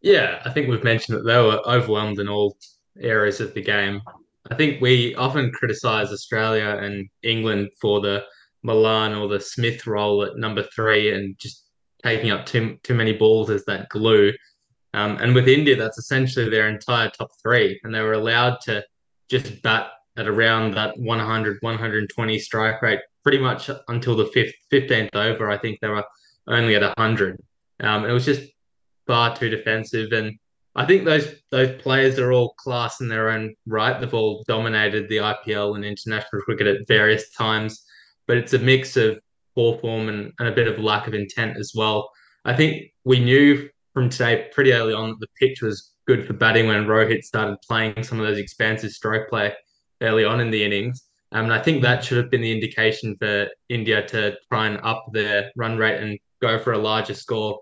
Yeah, 0.00 0.40
I 0.44 0.50
think 0.50 0.68
we've 0.68 0.84
mentioned 0.84 1.18
that 1.18 1.24
they 1.24 1.36
were 1.36 1.60
overwhelmed 1.66 2.20
in 2.20 2.28
all 2.28 2.56
areas 3.00 3.40
of 3.40 3.54
the 3.54 3.62
game. 3.62 4.02
I 4.50 4.54
think 4.54 4.80
we 4.80 5.14
often 5.16 5.50
criticise 5.50 6.12
Australia 6.12 6.78
and 6.80 7.08
England 7.22 7.70
for 7.80 8.00
the 8.00 8.24
Malan 8.62 9.14
or 9.14 9.28
the 9.28 9.40
Smith 9.40 9.86
role 9.86 10.22
at 10.22 10.36
number 10.36 10.62
three 10.74 11.12
and 11.12 11.36
just 11.38 11.64
taking 12.04 12.30
up 12.30 12.46
too 12.46 12.78
too 12.82 12.94
many 12.94 13.12
balls 13.12 13.50
as 13.50 13.64
that 13.64 13.88
glue. 13.88 14.32
Um, 14.94 15.18
and 15.18 15.34
with 15.34 15.48
India, 15.48 15.76
that's 15.76 15.98
essentially 15.98 16.48
their 16.48 16.68
entire 16.68 17.10
top 17.10 17.30
three, 17.42 17.80
and 17.82 17.94
they 17.94 18.00
were 18.00 18.14
allowed 18.14 18.60
to 18.62 18.84
just 19.28 19.60
bat 19.62 19.90
at 20.16 20.28
around 20.28 20.74
that 20.74 20.98
100, 20.98 21.58
120 21.60 22.38
strike 22.38 22.82
rate 22.82 23.00
pretty 23.22 23.38
much 23.38 23.70
until 23.88 24.16
the 24.16 24.26
fifth, 24.26 24.54
15th 24.72 25.14
over. 25.14 25.50
I 25.50 25.58
think 25.58 25.80
they 25.80 25.88
were 25.88 26.04
only 26.46 26.76
at 26.76 26.82
100. 26.82 27.42
Um, 27.80 28.04
it 28.04 28.12
was 28.12 28.24
just 28.24 28.42
far 29.06 29.36
too 29.36 29.48
defensive. 29.48 30.12
And 30.12 30.38
I 30.74 30.84
think 30.84 31.04
those 31.04 31.34
those 31.50 31.80
players 31.80 32.18
are 32.18 32.32
all 32.32 32.54
class 32.54 33.00
in 33.00 33.08
their 33.08 33.30
own 33.30 33.54
right. 33.66 33.98
They've 33.98 34.12
all 34.12 34.44
dominated 34.46 35.08
the 35.08 35.16
IPL 35.16 35.76
and 35.76 35.84
international 35.84 36.42
cricket 36.42 36.66
at 36.66 36.86
various 36.86 37.30
times, 37.30 37.84
but 38.26 38.36
it's 38.36 38.52
a 38.52 38.58
mix 38.58 38.96
of 38.96 39.18
poor 39.54 39.78
form 39.78 40.08
and, 40.08 40.32
and 40.38 40.48
a 40.48 40.52
bit 40.52 40.68
of 40.68 40.78
lack 40.78 41.06
of 41.06 41.14
intent 41.14 41.56
as 41.56 41.72
well. 41.74 42.10
I 42.44 42.54
think 42.54 42.92
we 43.04 43.18
knew 43.18 43.68
from 43.94 44.10
today 44.10 44.48
pretty 44.52 44.72
early 44.72 44.92
on 44.92 45.08
that 45.08 45.20
the 45.20 45.28
pitch 45.38 45.62
was 45.62 45.94
good 46.06 46.26
for 46.26 46.34
batting 46.34 46.68
when 46.68 46.86
Rohit 46.86 47.24
started 47.24 47.56
playing 47.66 48.02
some 48.02 48.20
of 48.20 48.26
those 48.26 48.38
expansive 48.38 48.92
stroke 48.92 49.28
play 49.28 49.52
early 50.02 50.24
on 50.24 50.40
in 50.40 50.50
the 50.50 50.64
innings. 50.64 51.04
Um, 51.32 51.44
and 51.44 51.52
I 51.52 51.60
think 51.60 51.82
that 51.82 52.04
should 52.04 52.18
have 52.18 52.30
been 52.30 52.40
the 52.40 52.52
indication 52.52 53.16
for 53.18 53.48
India 53.68 54.06
to 54.08 54.36
try 54.48 54.68
and 54.68 54.78
up 54.82 55.06
their 55.12 55.50
run 55.56 55.76
rate 55.76 56.00
and 56.00 56.18
go 56.40 56.58
for 56.58 56.72
a 56.72 56.78
larger 56.78 57.14
score. 57.14 57.60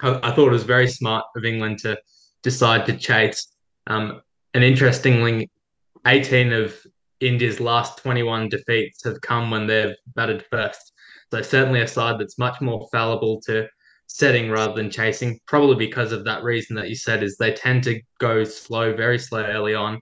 I, 0.00 0.18
I 0.22 0.32
thought 0.32 0.48
it 0.48 0.52
was 0.52 0.64
very 0.64 0.88
smart 0.88 1.24
of 1.36 1.44
England 1.44 1.78
to 1.80 1.98
decide 2.42 2.86
to 2.86 2.96
chase. 2.96 3.48
Um, 3.86 4.20
and 4.54 4.62
interestingly, 4.62 5.50
18 6.06 6.52
of 6.52 6.76
India's 7.20 7.60
last 7.60 7.98
21 7.98 8.48
defeats 8.48 9.04
have 9.04 9.20
come 9.20 9.50
when 9.50 9.66
they've 9.66 9.94
batted 10.14 10.44
first. 10.50 10.92
So 11.30 11.40
certainly 11.40 11.80
a 11.80 11.88
side 11.88 12.18
that's 12.18 12.38
much 12.38 12.60
more 12.60 12.88
fallible 12.92 13.40
to 13.46 13.68
setting 14.06 14.50
rather 14.50 14.74
than 14.74 14.90
chasing, 14.90 15.40
probably 15.46 15.76
because 15.86 16.12
of 16.12 16.24
that 16.24 16.42
reason 16.42 16.76
that 16.76 16.90
you 16.90 16.96
said 16.96 17.22
is 17.22 17.36
they 17.36 17.52
tend 17.52 17.82
to 17.84 18.00
go 18.18 18.44
slow, 18.44 18.94
very 18.94 19.18
slow 19.18 19.42
early 19.42 19.74
on. 19.74 19.98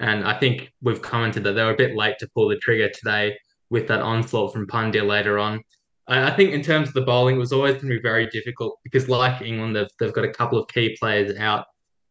And 0.00 0.24
I 0.24 0.38
think 0.38 0.72
we've 0.82 1.02
commented 1.02 1.44
that 1.44 1.52
they 1.52 1.62
were 1.62 1.74
a 1.74 1.76
bit 1.76 1.96
late 1.96 2.18
to 2.18 2.28
pull 2.34 2.48
the 2.48 2.56
trigger 2.56 2.90
today 2.90 3.36
with 3.70 3.88
that 3.88 4.02
onslaught 4.02 4.52
from 4.52 4.66
Pandya 4.66 5.06
later 5.06 5.38
on. 5.38 5.62
I, 6.06 6.30
think 6.30 6.52
in 6.52 6.62
terms 6.62 6.88
of 6.88 6.94
the 6.94 7.00
bowling, 7.00 7.36
it 7.36 7.38
was 7.38 7.52
always 7.52 7.74
going 7.74 7.88
to 7.88 7.96
be 7.96 8.02
very 8.02 8.26
difficult 8.26 8.78
because, 8.84 9.08
like 9.08 9.40
England, 9.40 9.74
they've, 9.74 9.88
they've 9.98 10.12
got 10.12 10.24
a 10.24 10.32
couple 10.32 10.58
of 10.58 10.68
key 10.68 10.96
players 11.00 11.34
out. 11.38 11.64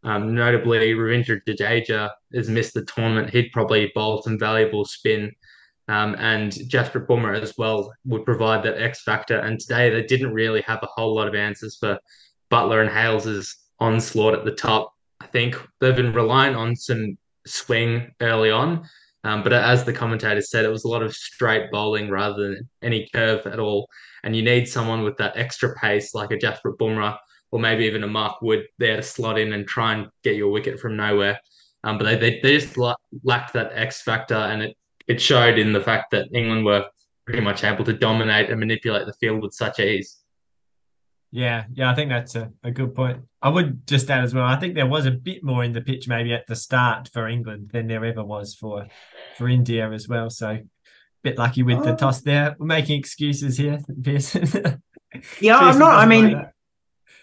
Um, 0.04 0.34
notably, 0.34 0.94
Ravindra 0.94 1.42
Jadeja 1.48 2.10
has 2.34 2.50
missed 2.50 2.74
the 2.74 2.86
tournament. 2.86 3.30
He'd 3.30 3.52
probably 3.52 3.92
bowl 3.94 4.22
some 4.24 4.40
valuable 4.40 4.84
spin. 4.86 5.32
Um, 5.90 6.16
and 6.18 6.52
Jasprit 6.52 7.08
Bumrah 7.08 7.42
as 7.42 7.54
well 7.58 7.94
would 8.06 8.26
provide 8.26 8.64
that 8.64 8.82
X 8.82 9.04
factor. 9.04 9.40
And 9.40 9.60
today 9.60 9.90
they 9.90 10.04
didn't 10.04 10.34
really 10.34 10.62
have 10.62 10.80
a 10.82 10.88
whole 10.88 11.14
lot 11.14 11.28
of 11.28 11.36
answers 11.36 11.78
for 11.78 12.00
Buttler 12.52 12.82
and 12.82 12.90
Hales's 12.90 13.56
onslaught 13.80 14.34
at 14.34 14.46
the 14.46 14.56
top. 14.56 14.94
I 15.22 15.28
think 15.28 15.56
they've 15.80 15.96
been 15.96 16.14
relying 16.14 16.56
on 16.56 16.76
some 16.76 17.18
swing 17.46 18.12
early 18.22 18.52
on, 18.52 18.88
um, 19.24 19.44
but 19.44 19.54
as 19.54 19.84
the 19.84 19.94
commentator 19.94 20.42
said, 20.42 20.66
it 20.66 20.70
was 20.72 20.84
a 20.84 20.90
lot 20.90 21.04
of 21.04 21.16
straight 21.16 21.72
bowling 21.72 22.10
rather 22.10 22.42
than 22.44 22.70
any 22.82 23.08
curve 23.14 23.46
at 23.48 23.60
all. 23.60 23.88
And 24.24 24.36
you 24.36 24.44
need 24.44 24.68
someone 24.68 25.04
with 25.04 25.18
that 25.18 25.38
extra 25.38 25.76
pace, 25.76 26.14
like 26.14 26.32
a 26.32 26.38
Jasprit 26.38 26.78
Bumrah 26.78 27.18
or 27.54 27.60
maybe 27.60 27.86
even 27.86 28.04
a 28.04 28.08
Mark 28.08 28.42
Wood 28.42 28.66
there 28.80 28.96
to 28.96 29.04
slot 29.04 29.38
in 29.38 29.54
and 29.54 29.68
try 29.68 29.94
and 29.94 30.08
get 30.24 30.36
your 30.36 30.50
wicket 30.50 30.80
from 30.80 30.98
nowhere. 30.98 31.40
Um, 31.84 32.00
but 32.00 32.06
they, 32.06 32.16
they, 32.16 32.40
they 32.42 32.58
just 32.58 32.76
lacked 33.24 33.54
that 33.54 33.72
X 33.76 34.02
factor, 34.02 34.34
and 34.34 34.64
it, 34.64 34.78
it 35.08 35.22
showed 35.22 35.60
in 35.60 35.72
the 35.72 35.80
fact 35.80 36.10
that 36.12 36.30
England 36.34 36.66
were 36.66 36.86
pretty 37.26 37.42
much 37.42 37.64
able 37.64 37.86
to 37.86 37.94
dominate 37.94 38.50
and 38.50 38.60
manipulate 38.60 39.06
the 39.06 39.14
field 39.14 39.44
with 39.44 39.54
such 39.54 39.80
ease. 39.80 40.24
Yeah, 41.30 41.66
yeah, 41.74 41.92
I 41.92 41.96
think 41.96 42.10
that's 42.10 42.34
a, 42.34 42.52
a 42.64 42.72
good 42.72 42.96
point. 42.96 43.22
I 43.44 43.50
would 43.50 43.86
just 43.86 44.10
add 44.10 44.24
as 44.24 44.34
well. 44.34 44.46
I 44.46 44.56
think 44.56 44.74
there 44.74 44.88
was 44.88 45.06
a 45.06 45.12
bit 45.12 45.44
more 45.44 45.66
in 45.66 45.74
the 45.74 45.82
pitch 45.82 46.08
maybe 46.08 46.34
at 46.34 46.48
the 46.48 46.56
start 46.56 47.10
for 47.12 47.28
England 47.28 47.72
than 47.74 47.88
there 47.88 48.06
ever 48.06 48.24
was 48.24 48.56
for 48.56 48.88
for 49.38 49.50
India 49.50 49.92
as 49.92 50.08
well. 50.08 50.30
So 50.30 50.50
a 50.50 50.64
bit 51.24 51.38
lucky 51.38 51.62
with 51.62 51.80
oh. 51.80 51.84
the 51.84 51.96
toss 51.96 52.22
there. 52.22 52.56
We're 52.58 52.68
making 52.68 52.98
excuses 52.98 53.58
here, 53.58 53.80
Pearson. 54.04 54.82
yeah, 55.42 55.58
I'm 55.58 55.78
not. 55.78 55.96
I 55.96 56.06
mean, 56.06 56.42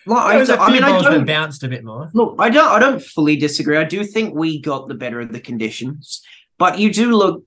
like, 0.05 0.31
there 0.31 0.39
was 0.41 0.51
I, 0.51 0.55
a 0.55 0.57
few 0.59 0.65
I 0.65 0.73
mean, 0.73 0.83
balls 0.83 1.05
that 1.05 1.27
bounced 1.27 1.63
a 1.63 1.69
bit 1.69 1.85
more. 1.85 2.11
Look, 2.13 2.37
I 2.39 2.51
don't. 2.51 2.69
I 2.69 2.79
don't 2.79 3.03
fully 3.03 3.37
disagree. 3.37 3.79
I 3.79 3.85
do 3.85 4.05
think 4.05 4.35
we 4.35 4.61
got 4.61 4.89
the 4.89 4.95
better 4.95 5.21
of 5.21 5.33
the 5.33 5.41
conditions, 5.41 6.23
but 6.59 6.79
you 6.79 6.93
do 6.93 7.17
look 7.17 7.45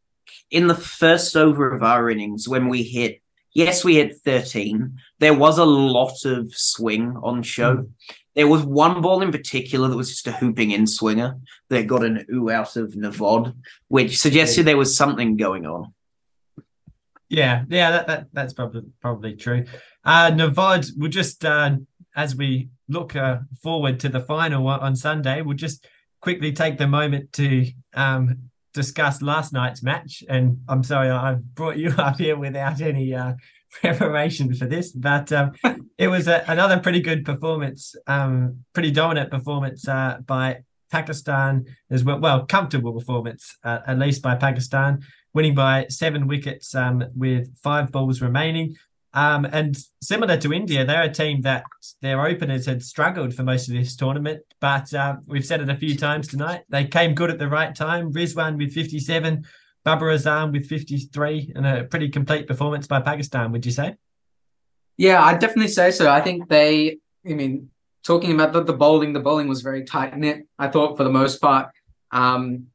in 0.49 0.65
the 0.65 0.75
first 0.75 1.37
over 1.37 1.75
of 1.75 1.83
our 1.83 2.09
innings 2.09 2.49
when 2.49 2.69
we 2.69 2.81
hit 2.81 3.21
Yes, 3.55 3.83
we 3.83 3.95
hit 3.97 4.17
13. 4.25 4.97
There 5.19 5.33
was 5.33 5.59
a 5.59 5.65
lot 5.65 6.25
of 6.25 6.51
swing 6.53 7.15
on 7.21 7.43
show. 7.43 7.75
Hmm. 7.75 7.83
There 8.35 8.47
was 8.47 8.63
one 8.63 9.01
ball 9.01 9.21
in 9.21 9.31
particular 9.31 9.87
that 9.87 9.95
was 9.95 10.09
just 10.09 10.27
a 10.27 10.31
hooping 10.31 10.71
in 10.71 10.87
swinger 10.87 11.37
that 11.69 11.87
got 11.87 12.03
an 12.03 12.25
ooh 12.33 12.49
out 12.49 12.75
of 12.75 12.93
Navod, 12.93 13.55
which 13.87 14.19
suggested 14.19 14.65
there 14.65 14.77
was 14.77 14.97
something 14.97 15.37
going 15.37 15.65
on. 15.65 15.93
Yeah, 17.29 17.63
yeah, 17.69 17.91
that, 17.91 18.07
that 18.07 18.27
that's 18.33 18.53
probably 18.53 18.83
probably 19.01 19.35
true. 19.35 19.65
Uh 20.03 20.31
Navod 20.31 20.89
will 20.97 21.09
just 21.09 21.45
uh, 21.45 21.77
as 22.15 22.35
we 22.35 22.69
look 22.87 23.15
uh, 23.15 23.39
forward 23.61 23.99
to 24.01 24.09
the 24.09 24.19
final 24.19 24.67
on 24.67 24.95
Sunday, 24.95 25.41
we'll 25.41 25.57
just 25.57 25.87
quickly 26.21 26.53
take 26.53 26.77
the 26.77 26.87
moment 26.87 27.33
to 27.33 27.65
um, 27.93 28.37
discuss 28.73 29.21
last 29.21 29.53
night's 29.53 29.83
match, 29.83 30.23
and 30.29 30.61
I'm 30.67 30.83
sorry 30.83 31.09
I 31.09 31.35
brought 31.35 31.77
you 31.77 31.89
up 31.97 32.17
here 32.17 32.37
without 32.37 32.81
any 32.81 33.13
uh, 33.13 33.33
preparation 33.81 34.53
for 34.53 34.65
this, 34.65 34.91
but 34.91 35.31
um, 35.31 35.51
it 35.97 36.07
was 36.07 36.27
a, 36.27 36.43
another 36.47 36.79
pretty 36.79 37.01
good 37.01 37.25
performance, 37.25 37.95
um, 38.07 38.63
pretty 38.73 38.91
dominant 38.91 39.31
performance 39.31 39.87
uh, 39.87 40.17
by 40.25 40.63
Pakistan 40.91 41.65
as 41.89 42.03
well. 42.03 42.19
Well, 42.19 42.45
comfortable 42.45 42.93
performance 42.93 43.57
uh, 43.63 43.79
at 43.87 43.99
least 43.99 44.21
by 44.21 44.35
Pakistan, 44.35 45.01
winning 45.33 45.55
by 45.55 45.87
seven 45.89 46.27
wickets 46.27 46.75
um, 46.75 47.03
with 47.15 47.55
five 47.59 47.91
balls 47.91 48.21
remaining. 48.21 48.75
Um, 49.15 49.45
and 49.45 49.77
similar 50.01 50.37
to 50.37 50.53
India, 50.53 50.85
they're 50.85 51.03
a 51.03 51.13
team 51.13 51.41
that 51.41 51.63
their 52.01 52.25
openers 52.25 52.65
had 52.65 52.81
struggled 52.81 53.33
for 53.35 53.43
most 53.43 53.67
of 53.67 53.75
this 53.75 53.95
tournament, 53.95 54.41
but 54.59 54.91
uh, 54.93 55.17
we've 55.27 55.45
said 55.45 55.61
it 55.61 55.69
a 55.69 55.75
few 55.75 55.95
times 55.95 56.27
tonight. 56.27 56.61
They 56.69 56.85
came 56.85 57.13
good 57.13 57.29
at 57.29 57.37
the 57.37 57.47
right 57.47 57.75
time. 57.75 58.11
Rizwan 58.11 58.57
with 58.57 58.73
57, 58.73 59.45
Babar 59.83 60.09
Azam 60.09 60.51
with 60.51 60.67
53, 60.67 61.53
and 61.55 61.67
a 61.67 61.83
pretty 61.83 62.09
complete 62.09 62.47
performance 62.47 62.87
by 62.87 63.01
Pakistan, 63.01 63.51
would 63.51 63.67
you 63.67 63.71
say? 63.71 63.95
Yeah, 64.97 65.23
I'd 65.23 65.39
definitely 65.39 65.69
say 65.69 65.91
so. 65.91 66.09
I 66.11 66.21
think 66.21 66.49
they, 66.49 66.97
I 67.25 67.33
mean, 67.33 67.69
talking 68.03 68.31
about 68.31 68.53
the, 68.53 68.63
the 68.63 68.73
bowling, 68.73 69.13
the 69.13 69.19
bowling 69.19 69.47
was 69.47 69.61
very 69.61 69.83
tight 69.83 70.17
knit, 70.17 70.47
I 70.59 70.67
thought, 70.67 70.97
for 70.97 71.03
the 71.03 71.09
most 71.09 71.41
part. 71.41 71.69
Um, 72.11 72.67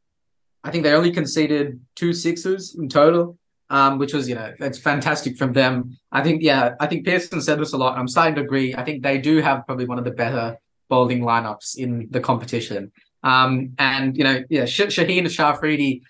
I 0.64 0.70
think 0.70 0.84
they 0.84 0.92
only 0.92 1.12
conceded 1.12 1.80
two 1.94 2.12
sixes 2.12 2.75
in 2.76 2.88
total 2.88 3.38
um, 3.70 3.98
which 3.98 4.14
was, 4.14 4.28
you 4.28 4.34
know, 4.34 4.52
it's 4.60 4.78
fantastic 4.78 5.37
from 5.37 5.52
them. 5.52 5.96
I 6.10 6.22
think, 6.22 6.42
yeah, 6.42 6.75
I 6.80 6.87
think 6.87 7.04
Pearson 7.04 7.40
said 7.40 7.60
this 7.60 7.72
a 7.72 7.76
lot. 7.76 7.98
I'm 7.98 8.08
starting 8.08 8.34
to 8.37 8.40
agree. 8.40 8.75
I 8.75 8.84
think 8.84 9.02
they 9.02 9.18
do 9.18 9.40
have 9.40 9.66
probably 9.66 9.87
one 9.87 9.98
of 9.98 10.04
the 10.04 10.10
better 10.10 10.58
bowling 10.88 11.20
lineups 11.20 11.76
in 11.76 12.08
the 12.10 12.20
competition. 12.20 12.92
Um, 13.22 13.75
and, 13.78 14.16
you 14.16 14.25
know, 14.25 14.42
yeah, 14.48 14.64
Sh- 14.64 14.82
Shaheen 14.82 15.28
Shah 15.30 15.52
Afridi 15.52 16.02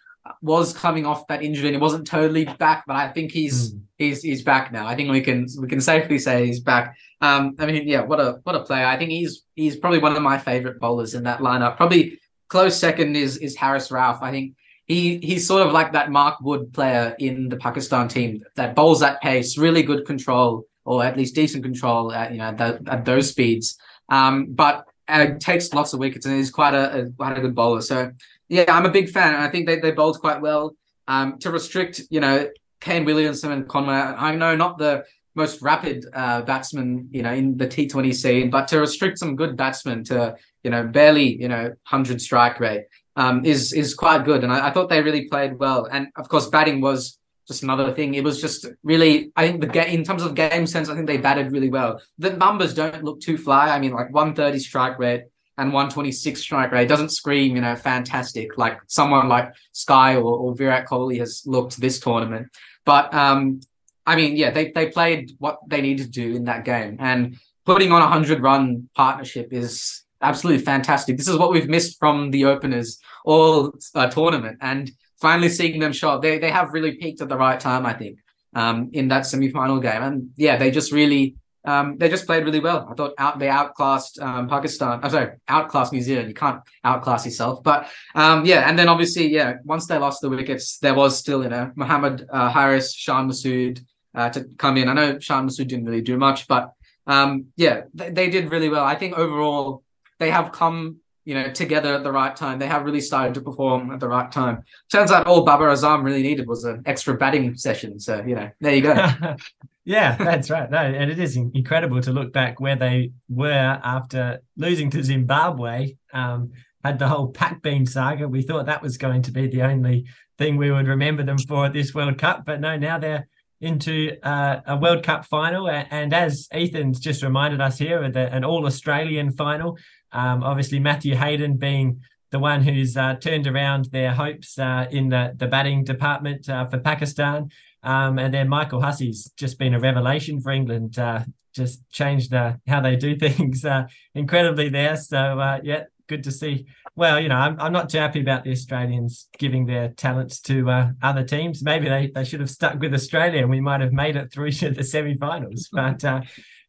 was 0.42 0.72
coming 0.72 1.06
off 1.06 1.26
that 1.28 1.42
injury 1.42 1.68
and 1.68 1.76
he 1.76 1.80
wasn't 1.80 2.06
totally 2.06 2.44
back, 2.44 2.84
but 2.86 2.96
I 2.96 3.08
think 3.08 3.32
he's 3.32 3.72
mm. 3.72 3.80
he's 3.96 4.22
he's 4.22 4.42
back 4.42 4.72
now. 4.72 4.86
I 4.86 4.94
think 4.94 5.10
we 5.10 5.20
can 5.20 5.46
we 5.60 5.68
can 5.68 5.80
safely 5.80 6.18
say 6.18 6.46
he's 6.46 6.60
back. 6.60 6.96
Um, 7.20 7.56
I 7.58 7.66
mean, 7.66 7.86
yeah, 7.88 8.02
what 8.02 8.20
a 8.20 8.40
what 8.44 8.54
a 8.54 8.62
player. 8.62 8.86
I 8.86 8.96
think 8.96 9.10
he's 9.10 9.44
he's 9.54 9.76
probably 9.76 9.98
one 9.98 10.16
of 10.16 10.22
my 10.22 10.38
favorite 10.38 10.80
bowlers 10.80 11.14
in 11.14 11.24
that 11.24 11.40
lineup. 11.40 11.76
Probably 11.76 12.18
close 12.48 12.78
second 12.78 13.16
is 13.16 13.36
is 13.38 13.56
Haris 13.56 13.88
Rauf. 13.88 14.22
I 14.22 14.30
think 14.30 14.54
he 14.86 15.18
he's 15.18 15.46
sort 15.46 15.66
of 15.66 15.72
like 15.72 15.92
that 15.92 16.10
Mark 16.10 16.40
Wood 16.40 16.72
player 16.72 17.14
in 17.18 17.48
the 17.48 17.56
Pakistan 17.56 18.08
team 18.08 18.42
that 18.56 18.74
bowls 18.74 19.02
at 19.02 19.20
pace, 19.20 19.58
really 19.58 19.82
good 19.82 20.06
control, 20.06 20.64
or 20.84 21.04
at 21.04 21.16
least 21.16 21.34
decent 21.34 21.62
control 21.62 22.12
at 22.12 22.32
you 22.32 22.38
know 22.38 22.54
at, 22.58 22.88
at 22.88 23.04
those 23.04 23.30
speeds. 23.30 23.78
Um, 24.08 24.46
but 24.50 24.86
uh, 25.08 25.26
takes 25.38 25.72
lots 25.72 25.92
of 25.92 26.00
wickets 26.00 26.26
and 26.26 26.36
he's 26.36 26.50
quite 26.50 26.74
a, 26.74 27.00
a, 27.00 27.10
quite 27.12 27.36
a 27.36 27.40
good 27.40 27.54
bowler. 27.54 27.80
So 27.80 28.12
yeah, 28.48 28.64
I'm 28.68 28.86
a 28.86 28.90
big 28.90 29.10
fan. 29.10 29.34
and 29.34 29.42
I 29.42 29.48
think 29.48 29.66
they 29.66 29.78
they 29.80 29.92
bowled 29.92 30.20
quite 30.20 30.40
well. 30.40 30.74
Um, 31.06 31.38
to 31.38 31.50
restrict, 31.50 32.02
you 32.10 32.20
know, 32.20 32.50
Kane 32.80 33.04
Williamson 33.04 33.50
and 33.52 33.66
Conway. 33.66 33.94
I 33.94 34.34
know 34.34 34.54
not 34.54 34.78
the 34.78 35.04
most 35.34 35.62
rapid 35.62 36.04
uh, 36.12 36.42
batsman, 36.42 37.08
you 37.10 37.22
know, 37.22 37.32
in 37.32 37.56
the 37.56 37.66
T20 37.66 38.14
scene, 38.14 38.50
but 38.50 38.68
to 38.68 38.80
restrict 38.80 39.18
some 39.18 39.36
good 39.36 39.56
batsmen 39.56 40.04
to, 40.04 40.36
you 40.64 40.70
know, 40.70 40.86
barely, 40.86 41.40
you 41.40 41.48
know, 41.48 41.72
hundred 41.84 42.20
strike 42.20 42.60
rate 42.60 42.84
um, 43.16 43.44
is 43.44 43.72
is 43.72 43.94
quite 43.94 44.24
good, 44.24 44.44
and 44.44 44.52
I, 44.52 44.68
I, 44.68 44.70
thought 44.72 44.88
they 44.88 45.02
really 45.02 45.28
played 45.28 45.58
well. 45.58 45.88
And 45.90 46.08
of 46.16 46.28
course, 46.28 46.46
batting 46.48 46.80
was 46.80 47.18
just 47.46 47.62
another 47.62 47.92
thing. 47.92 48.14
It 48.14 48.22
was 48.22 48.40
just 48.40 48.66
really, 48.82 49.32
I 49.34 49.48
think 49.48 49.60
the 49.60 49.66
game 49.66 49.88
in 49.88 50.04
terms 50.04 50.22
of 50.22 50.34
game 50.34 50.66
sense, 50.66 50.88
I 50.88 50.94
think 50.94 51.06
they 51.06 51.16
batted 51.16 51.50
really 51.50 51.70
well. 51.70 52.00
The 52.18 52.30
numbers 52.30 52.74
don't 52.74 53.02
look 53.02 53.20
too 53.20 53.38
fly. 53.38 53.70
I 53.70 53.78
mean, 53.80 53.92
like 53.92 54.12
130 54.12 54.58
strike 54.58 54.98
rate 54.98 55.22
and 55.58 55.72
126 55.72 56.40
strike 56.40 56.70
rate 56.70 56.88
doesn't 56.88 57.10
scream, 57.10 57.56
you 57.56 57.60
know, 57.60 57.74
fantastic 57.74 58.56
like 58.56 58.78
someone 58.86 59.28
like 59.28 59.52
Sky 59.72 60.14
or, 60.14 60.36
or 60.36 60.54
Virat 60.54 60.86
Kohli 60.86 61.18
has 61.18 61.42
looked 61.46 61.80
this 61.80 61.98
tournament. 61.98 62.48
But 62.86 63.12
um, 63.12 63.60
I 64.06 64.16
mean, 64.16 64.36
yeah, 64.36 64.50
they 64.50 64.70
they 64.70 64.86
played 64.86 65.32
what 65.38 65.58
they 65.66 65.82
needed 65.82 66.06
to 66.06 66.10
do 66.10 66.36
in 66.36 66.44
that 66.44 66.64
game, 66.64 66.96
and 67.00 67.36
putting 67.66 67.92
on 67.92 68.00
a 68.00 68.08
hundred 68.08 68.40
run 68.40 68.88
partnership 68.94 69.52
is 69.52 70.04
absolutely 70.22 70.64
fantastic. 70.64 71.18
This 71.18 71.28
is 71.28 71.36
what 71.36 71.50
we've 71.50 71.68
missed 71.68 71.98
from 71.98 72.30
the 72.30 72.46
openers 72.46 72.98
all 73.24 73.74
uh, 73.94 74.06
tournament, 74.08 74.58
and 74.62 74.90
finally 75.20 75.48
seeing 75.48 75.80
them 75.80 75.92
show 75.92 76.10
up. 76.12 76.22
They 76.22 76.38
they 76.38 76.50
have 76.50 76.72
really 76.72 76.94
peaked 76.94 77.20
at 77.20 77.28
the 77.28 77.36
right 77.36 77.58
time, 77.58 77.84
I 77.84 77.92
think, 77.94 78.20
um, 78.54 78.90
in 78.92 79.08
that 79.08 79.26
semi 79.26 79.50
final 79.50 79.80
game, 79.80 80.02
and 80.02 80.30
yeah, 80.36 80.56
they 80.56 80.70
just 80.70 80.92
really. 80.92 81.34
Um, 81.68 81.98
they 81.98 82.08
just 82.08 82.26
played 82.26 82.44
really 82.44 82.60
well. 82.60 82.88
I 82.90 82.94
thought 82.94 83.12
out 83.18 83.38
they 83.38 83.50
outclassed 83.50 84.18
um, 84.20 84.48
Pakistan. 84.48 85.00
I'm 85.02 85.10
sorry, 85.10 85.32
outclassed 85.48 85.92
New 85.92 86.00
Zealand. 86.00 86.28
You 86.28 86.34
can't 86.34 86.62
outclass 86.82 87.26
yourself. 87.26 87.62
But 87.62 87.90
um, 88.14 88.46
yeah, 88.46 88.68
and 88.68 88.78
then 88.78 88.88
obviously, 88.88 89.28
yeah, 89.28 89.54
once 89.64 89.86
they 89.86 89.98
lost 89.98 90.22
the 90.22 90.30
wickets, 90.30 90.78
there 90.78 90.94
was 90.94 91.18
still 91.18 91.42
you 91.42 91.50
know 91.50 91.70
Mohammad 91.74 92.26
uh, 92.32 92.48
Haris, 92.50 92.94
Shan 92.94 93.28
Masood 93.28 93.84
uh, 94.14 94.30
to 94.30 94.44
come 94.56 94.78
in. 94.78 94.88
I 94.88 94.94
know 94.94 95.18
Shan 95.18 95.46
Masood 95.46 95.68
didn't 95.68 95.84
really 95.84 96.00
do 96.00 96.16
much, 96.16 96.48
but 96.48 96.72
um, 97.06 97.48
yeah, 97.56 97.82
they, 97.92 98.10
they 98.10 98.30
did 98.30 98.50
really 98.50 98.70
well. 98.70 98.84
I 98.84 98.94
think 98.94 99.18
overall 99.18 99.82
they 100.18 100.30
have 100.30 100.52
come 100.52 101.00
you 101.28 101.34
know 101.34 101.50
together 101.52 101.92
at 101.92 102.02
the 102.04 102.10
right 102.10 102.34
time. 102.34 102.58
They 102.58 102.66
have 102.66 102.86
really 102.86 103.02
started 103.02 103.34
to 103.34 103.42
perform 103.42 103.90
at 103.92 104.00
the 104.00 104.08
right 104.08 104.32
time. 104.32 104.62
Turns 104.90 105.12
out 105.12 105.26
all 105.26 105.44
Babar 105.44 105.68
Azam 105.68 106.02
really 106.02 106.22
needed 106.22 106.48
was 106.48 106.64
an 106.64 106.82
extra 106.86 107.18
batting 107.18 107.54
session. 107.54 108.00
So 108.00 108.24
you 108.26 108.34
know, 108.34 108.50
there 108.62 108.74
you 108.74 108.80
go. 108.80 108.94
yeah, 109.84 110.16
that's 110.16 110.48
right. 110.48 110.70
No, 110.70 110.78
and 110.78 111.10
it 111.10 111.18
is 111.18 111.36
incredible 111.36 112.00
to 112.00 112.12
look 112.12 112.32
back 112.32 112.60
where 112.60 112.76
they 112.76 113.12
were 113.28 113.78
after 113.84 114.40
losing 114.56 114.88
to 114.92 115.04
Zimbabwe. 115.04 115.96
Um, 116.14 116.52
had 116.82 116.98
the 116.98 117.08
whole 117.08 117.28
Pak 117.28 117.60
Bean 117.60 117.84
saga. 117.84 118.26
We 118.26 118.40
thought 118.40 118.64
that 118.64 118.82
was 118.82 118.96
going 118.96 119.20
to 119.22 119.30
be 119.30 119.48
the 119.48 119.62
only 119.64 120.06
thing 120.38 120.56
we 120.56 120.70
would 120.70 120.88
remember 120.88 121.24
them 121.24 121.36
for 121.36 121.66
at 121.66 121.74
this 121.74 121.94
World 121.94 122.16
Cup, 122.16 122.46
but 122.46 122.58
no, 122.58 122.78
now 122.78 122.98
they're 122.98 123.28
into 123.60 124.16
uh, 124.22 124.60
a 124.66 124.76
World 124.76 125.02
Cup 125.02 125.26
final. 125.26 125.68
And 125.68 126.14
as 126.14 126.48
Ethan's 126.52 127.00
just 127.00 127.22
reminded 127.22 127.60
us 127.60 127.78
here, 127.78 128.02
an 128.02 128.44
All 128.44 128.64
Australian 128.66 129.32
final. 129.32 129.76
Um, 130.12 130.42
obviously, 130.42 130.78
Matthew 130.78 131.14
Hayden 131.14 131.56
being 131.56 132.00
the 132.30 132.38
one 132.38 132.62
who's 132.62 132.96
uh, 132.96 133.14
turned 133.14 133.46
around 133.46 133.86
their 133.86 134.12
hopes 134.12 134.58
uh, 134.58 134.86
in 134.90 135.08
the, 135.08 135.32
the 135.36 135.46
batting 135.46 135.84
department 135.84 136.48
uh, 136.48 136.66
for 136.66 136.78
Pakistan. 136.78 137.50
Um, 137.82 138.18
and 138.18 138.34
then 138.34 138.48
Michael 138.48 138.82
Hussey's 138.82 139.30
just 139.36 139.58
been 139.58 139.74
a 139.74 139.80
revelation 139.80 140.40
for 140.40 140.50
England, 140.50 140.98
uh, 140.98 141.20
just 141.54 141.88
changed 141.90 142.34
uh, 142.34 142.54
how 142.66 142.80
they 142.80 142.96
do 142.96 143.16
things 143.18 143.64
uh, 143.64 143.84
incredibly 144.14 144.68
there. 144.68 144.96
So, 144.96 145.58
yeah, 145.62 145.84
good 146.06 146.24
to 146.24 146.32
see. 146.32 146.66
Well, 146.96 147.20
you 147.20 147.28
know, 147.28 147.36
I'm, 147.36 147.58
I'm 147.60 147.72
not 147.72 147.88
too 147.88 147.98
happy 147.98 148.20
about 148.20 148.44
the 148.44 148.50
Australians 148.50 149.28
giving 149.38 149.66
their 149.66 149.88
talents 149.90 150.40
to 150.42 150.92
other 151.00 151.22
teams. 151.22 151.62
Maybe 151.62 151.88
they, 151.88 152.10
they 152.12 152.24
should 152.24 152.40
have 152.40 152.50
stuck 152.50 152.80
with 152.80 152.92
Australia 152.92 153.40
and 153.40 153.50
we 153.50 153.60
might 153.60 153.80
have 153.80 153.92
made 153.92 154.16
it 154.16 154.32
through 154.32 154.50
to 154.52 154.70
the 154.70 154.84
semi 154.84 155.16
finals. 155.16 155.68
But 155.72 156.04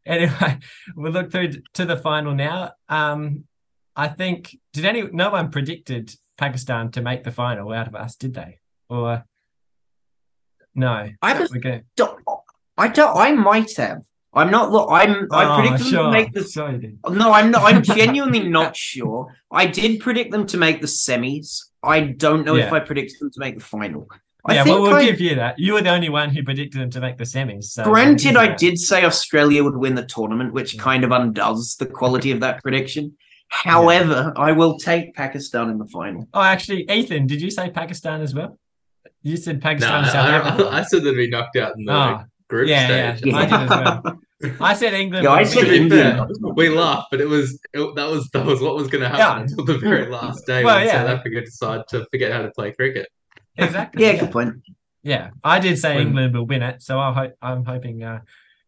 anyway, 0.06 0.60
we'll 0.96 1.12
look 1.12 1.32
through 1.32 1.53
to 1.74 1.86
the 1.86 1.98
final 1.98 2.34
now. 2.34 2.72
Um, 2.88 3.46
I 3.96 4.08
think 4.08 4.58
did 4.74 4.86
any 4.86 5.03
no 5.03 5.29
one 5.32 5.51
predicted 5.51 6.13
Pakistan 6.38 6.91
to 6.91 7.01
make 7.01 7.24
the 7.24 7.32
final 7.32 7.72
out 7.74 7.88
of 7.88 7.96
us, 7.96 8.15
did 8.15 8.34
they? 8.34 8.60
Or 8.89 9.25
no? 10.74 11.10
I 11.22 11.38
just 11.38 11.56
okay. 11.56 11.84
don't, 11.96 12.24
I 12.77 12.88
don't. 12.88 13.18
I 13.18 13.32
might 13.32 13.75
have. 13.77 14.01
I'm 14.34 14.51
not. 14.51 14.72
Look, 14.72 14.89
I'm. 14.91 15.27
Oh, 15.32 15.38
I 15.38 15.62
predict 15.62 15.84
them 15.84 15.91
to 15.91 16.12
make 16.12 16.34
the. 16.34 16.44
Sorry, 16.44 16.96
no, 17.10 17.32
I'm 17.32 17.51
not. 17.51 17.63
I'm 17.63 17.84
genuinely 17.98 18.48
not 18.48 18.77
sure. 18.77 19.36
I 19.51 19.65
did 19.65 20.00
predict 20.00 20.32
them 20.32 20.46
to 20.48 20.58
make 20.58 20.82
the 20.82 20.88
semis. 20.88 21.65
I 21.84 22.01
don't 22.01 22.46
know 22.46 22.56
yeah. 22.56 22.68
if 22.68 22.74
I 22.74 22.79
predicted 22.79 23.20
them 23.20 23.32
to 23.32 23.39
make 23.39 23.58
the 23.58 23.63
final. 23.63 24.08
I 24.50 24.56
yeah, 24.56 24.63
well, 24.63 24.82
we'll 24.82 24.96
I, 24.96 25.06
give 25.06 25.22
you 25.22 25.36
that. 25.36 25.60
You 25.60 25.74
were 25.74 25.82
the 25.82 25.91
only 25.91 26.10
one 26.10 26.29
who 26.29 26.44
predicted 26.44 26.82
them 26.82 26.89
to 26.91 27.00
make 27.00 27.18
the 27.18 27.24
semis. 27.24 27.65
So 27.65 27.84
granted, 27.84 28.36
I 28.36 28.56
did 28.56 28.79
say 28.79 29.06
Australia 29.06 29.63
would 29.63 29.77
win 29.77 29.96
the 29.96 30.06
tournament, 30.06 30.53
which 30.53 30.74
yeah. 30.74 30.82
kind 30.82 31.03
of 31.03 31.12
undoes 31.12 31.75
the 31.75 31.86
quality 31.86 32.32
of 32.32 32.39
that 32.39 32.62
prediction. 32.63 33.15
However, 33.50 34.34
yeah. 34.36 34.41
I 34.41 34.51
will 34.51 34.77
take 34.77 35.13
Pakistan 35.13 35.70
in 35.70 35.77
the 35.77 35.86
final. 35.86 36.27
Oh, 36.34 36.41
actually, 36.41 36.89
Ethan, 36.89 37.27
did 37.27 37.41
you 37.41 37.51
say 37.51 37.70
Pakistan 37.70 38.22
as 38.22 38.34
well? 38.34 38.58
You 39.22 39.38
said 39.38 39.62
Pakistan. 39.62 40.03
No, 40.03 40.68
I, 40.68 40.77
I, 40.79 40.84
said 40.84 41.03
they'd 41.03 41.13
be 41.13 41.29
knocked 41.29 41.58
out 41.58 41.74
in 41.77 41.86
the 41.86 41.94
oh, 41.94 42.24
group 42.48 42.68
yeah, 42.68 43.15
stage. 43.15 43.32
Yeah, 43.32 43.38
I 43.38 43.46
did 43.46 43.53
as 43.53 43.70
well. 43.70 44.20
I 44.62 44.74
said 44.74 44.94
England. 44.94 45.25
Yeah, 45.25 45.32
I 45.32 45.44
said 45.44 45.68
England. 45.68 46.32
we 46.56 46.70
laughed, 46.70 47.08
but 47.12 47.20
it 47.20 47.27
was 47.27 47.60
it, 47.74 47.96
that 47.96 48.10
was 48.10 48.29
that 48.29 48.46
was 48.46 48.62
what 48.62 48.75
was 48.75 48.88
going 48.88 49.01
to 49.03 49.10
happen 49.10 49.20
yeah. 49.20 49.41
until 49.41 49.65
the 49.65 49.77
very 49.77 50.10
last 50.10 50.46
day 50.46 50.63
well, 50.63 50.77
when 50.77 50.88
yeah. 50.88 50.94
South 50.94 51.20
Africa 51.20 51.41
decided 51.41 51.88
to 51.89 52.06
forget 52.10 52.32
how 52.32 52.41
to 52.44 52.51
play 52.51 52.72
cricket. 52.72 53.10
Exactly. 53.63 54.04
yeah, 54.04 54.16
good 54.16 54.32
point. 54.32 54.56
Yeah, 55.04 55.30
I 55.44 55.60
did 55.60 55.78
say 55.78 55.96
when, 55.96 56.08
England 56.08 56.36
will 56.36 56.46
win 56.46 56.62
it, 56.62 56.82
so 56.82 57.00
I 57.00 57.13
hope 57.13 57.34
I'm 57.42 57.63
hoping 57.63 58.04
uh, 58.04 58.22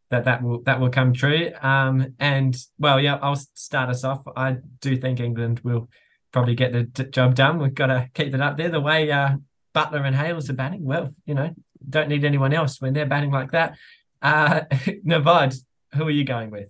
that 0.09 0.25
that 0.25 0.41
will 0.41 0.61
that 0.63 0.79
will 0.79 0.89
come 0.89 1.13
true. 1.13 1.51
Um, 1.61 2.13
and 2.19 2.55
well, 2.79 2.99
yeah, 2.99 3.17
I'll 3.21 3.35
start 3.35 3.89
us 3.89 4.03
off. 4.03 4.21
I 4.35 4.57
do 4.79 4.95
think 4.97 5.19
England 5.19 5.61
will 5.63 5.89
probably 6.31 6.55
get 6.55 6.71
the 6.71 6.85
t- 6.85 7.09
job 7.09 7.35
done. 7.35 7.59
We've 7.59 7.73
got 7.73 7.87
to 7.87 8.09
keep 8.13 8.33
it 8.33 8.41
up 8.41 8.57
there. 8.57 8.69
The 8.69 8.79
way 8.79 9.11
uh, 9.11 9.37
Buttler 9.75 10.05
and 10.05 10.15
Hales 10.15 10.49
are 10.49 10.53
batting, 10.53 10.85
well, 10.85 11.13
you 11.25 11.33
know, 11.33 11.53
don't 11.89 12.09
need 12.09 12.23
anyone 12.23 12.53
else 12.53 12.79
when 12.79 12.93
they're 12.93 13.05
batting 13.05 13.31
like 13.31 13.51
that. 13.51 13.77
Uh, 14.21 14.61
Navad, 15.05 15.55
who 15.95 16.03
are 16.03 16.11
you 16.11 16.23
going 16.23 16.51
with? 16.51 16.69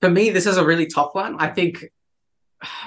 For 0.00 0.10
me, 0.10 0.30
this 0.30 0.46
is 0.46 0.56
a 0.56 0.64
really 0.64 0.86
tough 0.86 1.14
one. 1.14 1.36
I 1.38 1.48
think, 1.48 1.84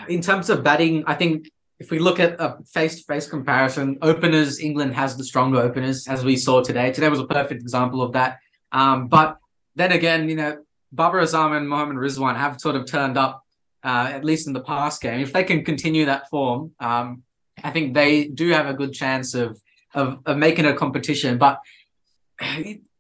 in 0.08 0.22
terms 0.22 0.50
of 0.50 0.64
batting, 0.64 1.04
I 1.08 1.16
think 1.16 1.50
if 1.80 1.92
we 1.92 2.00
look 2.00 2.20
at 2.20 2.36
a 2.40 2.58
face-to-face 2.74 3.30
comparison, 3.30 3.98
openers, 4.02 4.60
England 4.60 4.94
has 4.94 5.16
the 5.16 5.24
stronger 5.24 5.60
openers, 5.60 6.08
as 6.08 6.26
we 6.26 6.36
saw 6.36 6.62
today. 6.62 6.92
Today 6.92 7.10
was 7.10 7.20
a 7.20 7.26
perfect 7.26 7.62
example 7.62 8.02
of 8.02 8.14
that. 8.14 8.40
Um, 8.72 9.08
but 9.08 9.38
then 9.76 9.94
again, 9.94 10.30
you 10.30 10.36
know, 10.36 10.58
Babar 10.92 11.22
Azam 11.22 11.56
and 11.56 11.70
Mohammad 11.70 11.98
Rizwan 11.98 12.36
have 12.36 12.60
sort 12.60 12.76
of 12.76 12.86
turned 12.86 13.18
up, 13.18 13.46
uh, 13.84 14.10
at 14.12 14.26
least 14.26 14.48
in 14.48 14.54
the 14.54 14.62
past 14.62 15.02
game. 15.02 15.22
If 15.22 15.32
they 15.32 15.44
can 15.44 15.64
continue 15.64 16.06
that 16.06 16.30
form, 16.30 16.72
um, 16.80 17.24
I 17.64 17.72
think 17.72 17.94
they 17.94 18.26
do 18.26 18.50
have 18.50 18.68
a 18.68 18.74
good 18.74 18.94
chance 18.94 19.34
of, 19.34 19.60
of, 19.94 20.20
of 20.26 20.38
making 20.38 20.66
a 20.66 20.74
competition. 20.74 21.38
But 21.38 21.60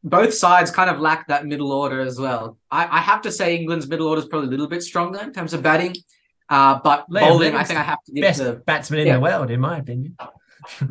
both 0.03 0.33
sides 0.33 0.71
kind 0.71 0.89
of 0.89 0.99
lack 0.99 1.27
that 1.27 1.45
middle 1.45 1.71
order 1.73 1.99
as 1.99 2.17
well. 2.17 2.57
I, 2.71 2.99
I 2.99 3.01
have 3.01 3.21
to 3.23 3.31
say 3.31 3.57
England's 3.57 3.87
middle 3.87 4.07
order 4.07 4.21
is 4.21 4.27
probably 4.27 4.47
a 4.47 4.51
little 4.51 4.67
bit 4.67 4.83
stronger 4.83 5.19
in 5.19 5.33
terms 5.33 5.53
of 5.53 5.61
batting. 5.63 5.95
Uh, 6.49 6.79
but 6.83 7.09
Liam 7.09 7.29
bowling, 7.29 7.55
I 7.55 7.63
think 7.63 7.79
I 7.79 7.83
have 7.83 8.03
to 8.05 8.12
give 8.12 8.23
best 8.23 8.39
the 8.39 8.53
batsman 8.53 9.01
in 9.01 9.07
yeah. 9.07 9.13
the 9.15 9.19
world, 9.19 9.51
in 9.51 9.59
my 9.59 9.77
opinion. 9.77 10.17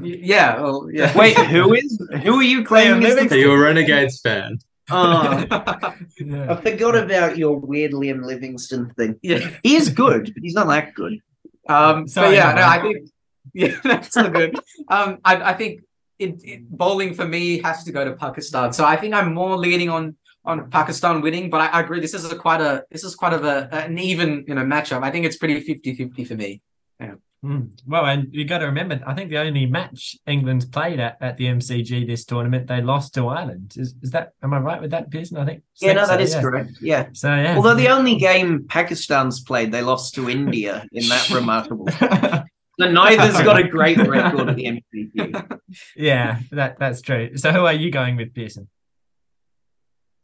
yeah, 0.00 0.60
well, 0.60 0.88
yeah. 0.90 1.16
Wait, 1.18 1.36
who 1.36 1.74
is 1.74 2.00
who 2.22 2.38
are 2.38 2.42
you 2.42 2.64
claiming? 2.64 3.04
Are 3.04 3.36
you 3.36 3.52
a 3.52 3.58
Renegades 3.58 4.20
fan? 4.20 4.58
Oh, 4.90 5.44
yeah. 6.18 6.50
I 6.50 6.56
forgot 6.62 6.96
about 6.96 7.36
your 7.36 7.58
weird 7.58 7.92
Liam 7.92 8.24
Livingstone 8.24 8.88
thing. 8.94 9.20
Yeah, 9.20 9.50
he 9.62 9.76
is 9.76 9.90
good, 9.90 10.32
but 10.32 10.42
he's 10.42 10.54
not 10.54 10.66
that 10.68 10.94
good. 10.94 11.20
Um, 11.68 12.08
so 12.08 12.30
yeah, 12.30 12.54
no, 12.54 12.62
I 12.62 12.80
think 12.80 13.10
yeah, 13.52 13.78
that's 13.84 14.16
all 14.16 14.30
good. 14.30 14.58
Um, 14.88 15.18
I, 15.26 15.50
I 15.50 15.52
think 15.52 15.82
it, 16.18 16.40
it, 16.42 16.70
bowling 16.70 17.12
for 17.12 17.26
me 17.26 17.60
has 17.60 17.84
to 17.84 17.92
go 17.92 18.02
to 18.02 18.14
Pakistan. 18.14 18.72
So 18.72 18.84
I 18.86 18.96
think 18.96 19.12
I'm 19.12 19.34
more 19.34 19.58
leaning 19.58 19.90
on 19.90 20.16
on 20.48 20.70
Pakistan 20.70 21.20
winning, 21.20 21.50
but 21.50 21.60
I, 21.60 21.66
I 21.66 21.80
agree. 21.80 22.00
This 22.00 22.14
is 22.14 22.24
a 22.30 22.36
quite 22.36 22.60
a 22.60 22.84
this 22.90 23.04
is 23.04 23.14
quite 23.14 23.34
of 23.34 23.44
a 23.44 23.68
an 23.70 23.98
even 23.98 24.44
you 24.48 24.54
know 24.54 24.62
matchup. 24.62 25.02
I 25.02 25.10
think 25.10 25.26
it's 25.26 25.36
pretty 25.36 25.60
50-50 25.60 26.26
for 26.26 26.34
me. 26.34 26.62
Yeah. 26.98 27.14
Mm. 27.44 27.70
Well, 27.86 28.04
and 28.04 28.34
you 28.34 28.44
got 28.44 28.58
to 28.58 28.66
remember, 28.66 29.00
I 29.06 29.14
think 29.14 29.30
the 29.30 29.38
only 29.38 29.66
match 29.66 30.16
England's 30.26 30.64
played 30.64 30.98
at, 30.98 31.18
at 31.20 31.36
the 31.36 31.44
MCG 31.44 32.04
this 32.04 32.24
tournament, 32.24 32.66
they 32.66 32.82
lost 32.82 33.14
to 33.14 33.28
Ireland. 33.28 33.74
Is, 33.76 33.94
is 34.02 34.10
that, 34.10 34.32
am 34.42 34.52
I 34.52 34.58
right 34.58 34.80
with 34.80 34.90
that, 34.90 35.08
Pearson? 35.08 35.36
I 35.36 35.44
think. 35.44 35.62
Yeah, 35.80 35.92
no, 35.92 36.06
that 36.08 36.18
so, 36.18 36.24
is 36.24 36.34
yeah. 36.34 36.40
correct. 36.40 36.70
Yeah. 36.80 37.08
So, 37.12 37.28
yeah. 37.28 37.54
Although 37.54 37.76
the 37.76 37.90
only 37.90 38.16
game 38.16 38.66
Pakistan's 38.66 39.40
played, 39.40 39.70
they 39.70 39.82
lost 39.82 40.16
to 40.16 40.28
India 40.28 40.84
in 40.90 41.08
that 41.08 41.30
remarkable. 41.40 41.88
So 42.80 42.88
neither's 42.88 43.42
got 43.42 43.58
a 43.58 43.66
great 43.66 43.98
record 43.98 44.50
at 44.50 44.54
the 44.54 44.82
MCG. 44.94 45.58
Yeah, 45.96 46.38
that, 46.52 46.78
that's 46.78 47.02
true. 47.02 47.36
So 47.36 47.50
who 47.50 47.66
are 47.66 47.72
you 47.72 47.90
going 47.90 48.16
with, 48.16 48.32
Pearson? 48.34 48.68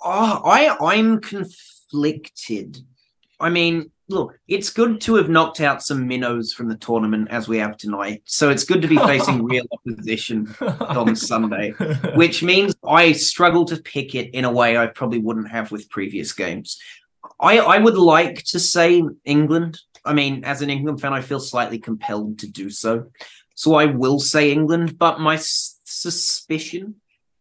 Oh, 0.05 0.43
I 0.45 0.77
I'm 0.81 1.21
conflicted. 1.21 2.79
I 3.41 3.49
mean, 3.49 3.91
look, 4.09 4.39
it's 4.49 4.71
good 4.71 5.01
to 5.03 5.15
have 5.15 5.31
knocked 5.31 5.61
out 5.61 5.83
some 5.83 6.07
minnows 6.07 6.53
from 6.53 6.69
the 6.69 6.77
tournament 6.77 7.29
as 7.31 7.49
we 7.49 7.59
have 7.59 7.77
tonight. 7.79 8.23
So 8.27 8.51
it's 8.51 8.65
good 8.65 8.83
to 8.83 8.89
be 8.89 8.99
facing 8.99 9.43
real 9.53 9.65
opposition 9.73 10.55
on 10.61 11.17
Sunday, 11.17 11.71
which 12.15 12.43
means 12.43 12.75
I 12.87 13.13
struggle 13.13 13.65
to 13.65 13.79
pick 13.79 14.15
it 14.15 14.31
in 14.35 14.45
a 14.45 14.53
way 14.53 14.77
I 14.77 14.87
probably 14.87 15.19
wouldn't 15.19 15.49
have 15.51 15.73
with 15.73 15.89
previous 15.91 16.33
games. 16.33 16.79
I, 17.41 17.59
I 17.59 17.79
would 17.79 17.97
like 17.97 18.45
to 18.45 18.61
say 18.61 19.03
England. 19.25 19.81
I 20.05 20.13
mean, 20.13 20.45
as 20.45 20.61
an 20.61 20.69
England 20.69 21.01
fan, 21.01 21.15
I 21.15 21.23
feel 21.23 21.41
slightly 21.41 21.79
compelled 21.79 22.39
to 22.41 22.47
do 22.47 22.69
so. 22.69 23.07
So 23.55 23.75
I 23.75 23.87
will 23.87 24.21
say 24.21 24.53
England, 24.53 24.99
but 24.99 25.19
my 25.21 25.35
s- 25.35 25.81
suspicion 25.85 26.97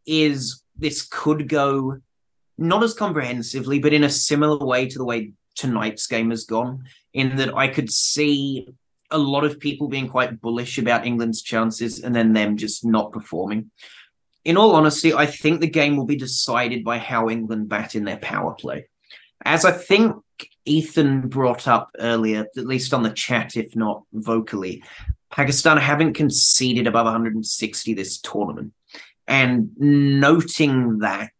is 0.05 0.63
this 0.77 1.01
could 1.03 1.49
go 1.49 1.97
not 2.57 2.83
as 2.83 2.93
comprehensively, 2.93 3.79
but 3.79 3.93
in 3.93 4.03
a 4.03 4.09
similar 4.09 4.65
way 4.65 4.87
to 4.87 4.97
the 4.97 5.05
way 5.05 5.33
tonight's 5.55 6.07
game 6.07 6.29
has 6.29 6.45
gone, 6.45 6.85
in 7.13 7.35
that 7.37 7.55
I 7.55 7.67
could 7.67 7.91
see 7.91 8.67
a 9.11 9.17
lot 9.17 9.43
of 9.43 9.59
people 9.59 9.87
being 9.87 10.09
quite 10.09 10.41
bullish 10.41 10.77
about 10.77 11.05
England's 11.05 11.41
chances 11.41 11.99
and 11.99 12.15
then 12.15 12.33
them 12.33 12.57
just 12.57 12.83
not 12.83 13.11
performing. 13.11 13.69
In 14.43 14.57
all 14.57 14.75
honesty, 14.75 15.13
I 15.13 15.25
think 15.25 15.61
the 15.61 15.69
game 15.69 15.95
will 15.95 16.05
be 16.05 16.15
decided 16.15 16.83
by 16.83 16.97
how 16.97 17.29
England 17.29 17.69
bat 17.69 17.95
in 17.95 18.03
their 18.03 18.17
power 18.17 18.53
play. 18.53 18.87
As 19.45 19.65
I 19.65 19.71
think 19.71 20.15
Ethan 20.65 21.27
brought 21.27 21.67
up 21.67 21.91
earlier, 21.99 22.47
at 22.57 22.65
least 22.65 22.93
on 22.93 23.03
the 23.03 23.11
chat, 23.11 23.55
if 23.55 23.75
not 23.75 24.03
vocally, 24.11 24.83
Pakistan 25.31 25.77
haven't 25.77 26.13
conceded 26.13 26.87
above 26.87 27.05
160 27.05 27.93
this 27.93 28.19
tournament. 28.19 28.73
And 29.27 29.71
noting 29.77 30.99
that, 30.99 31.31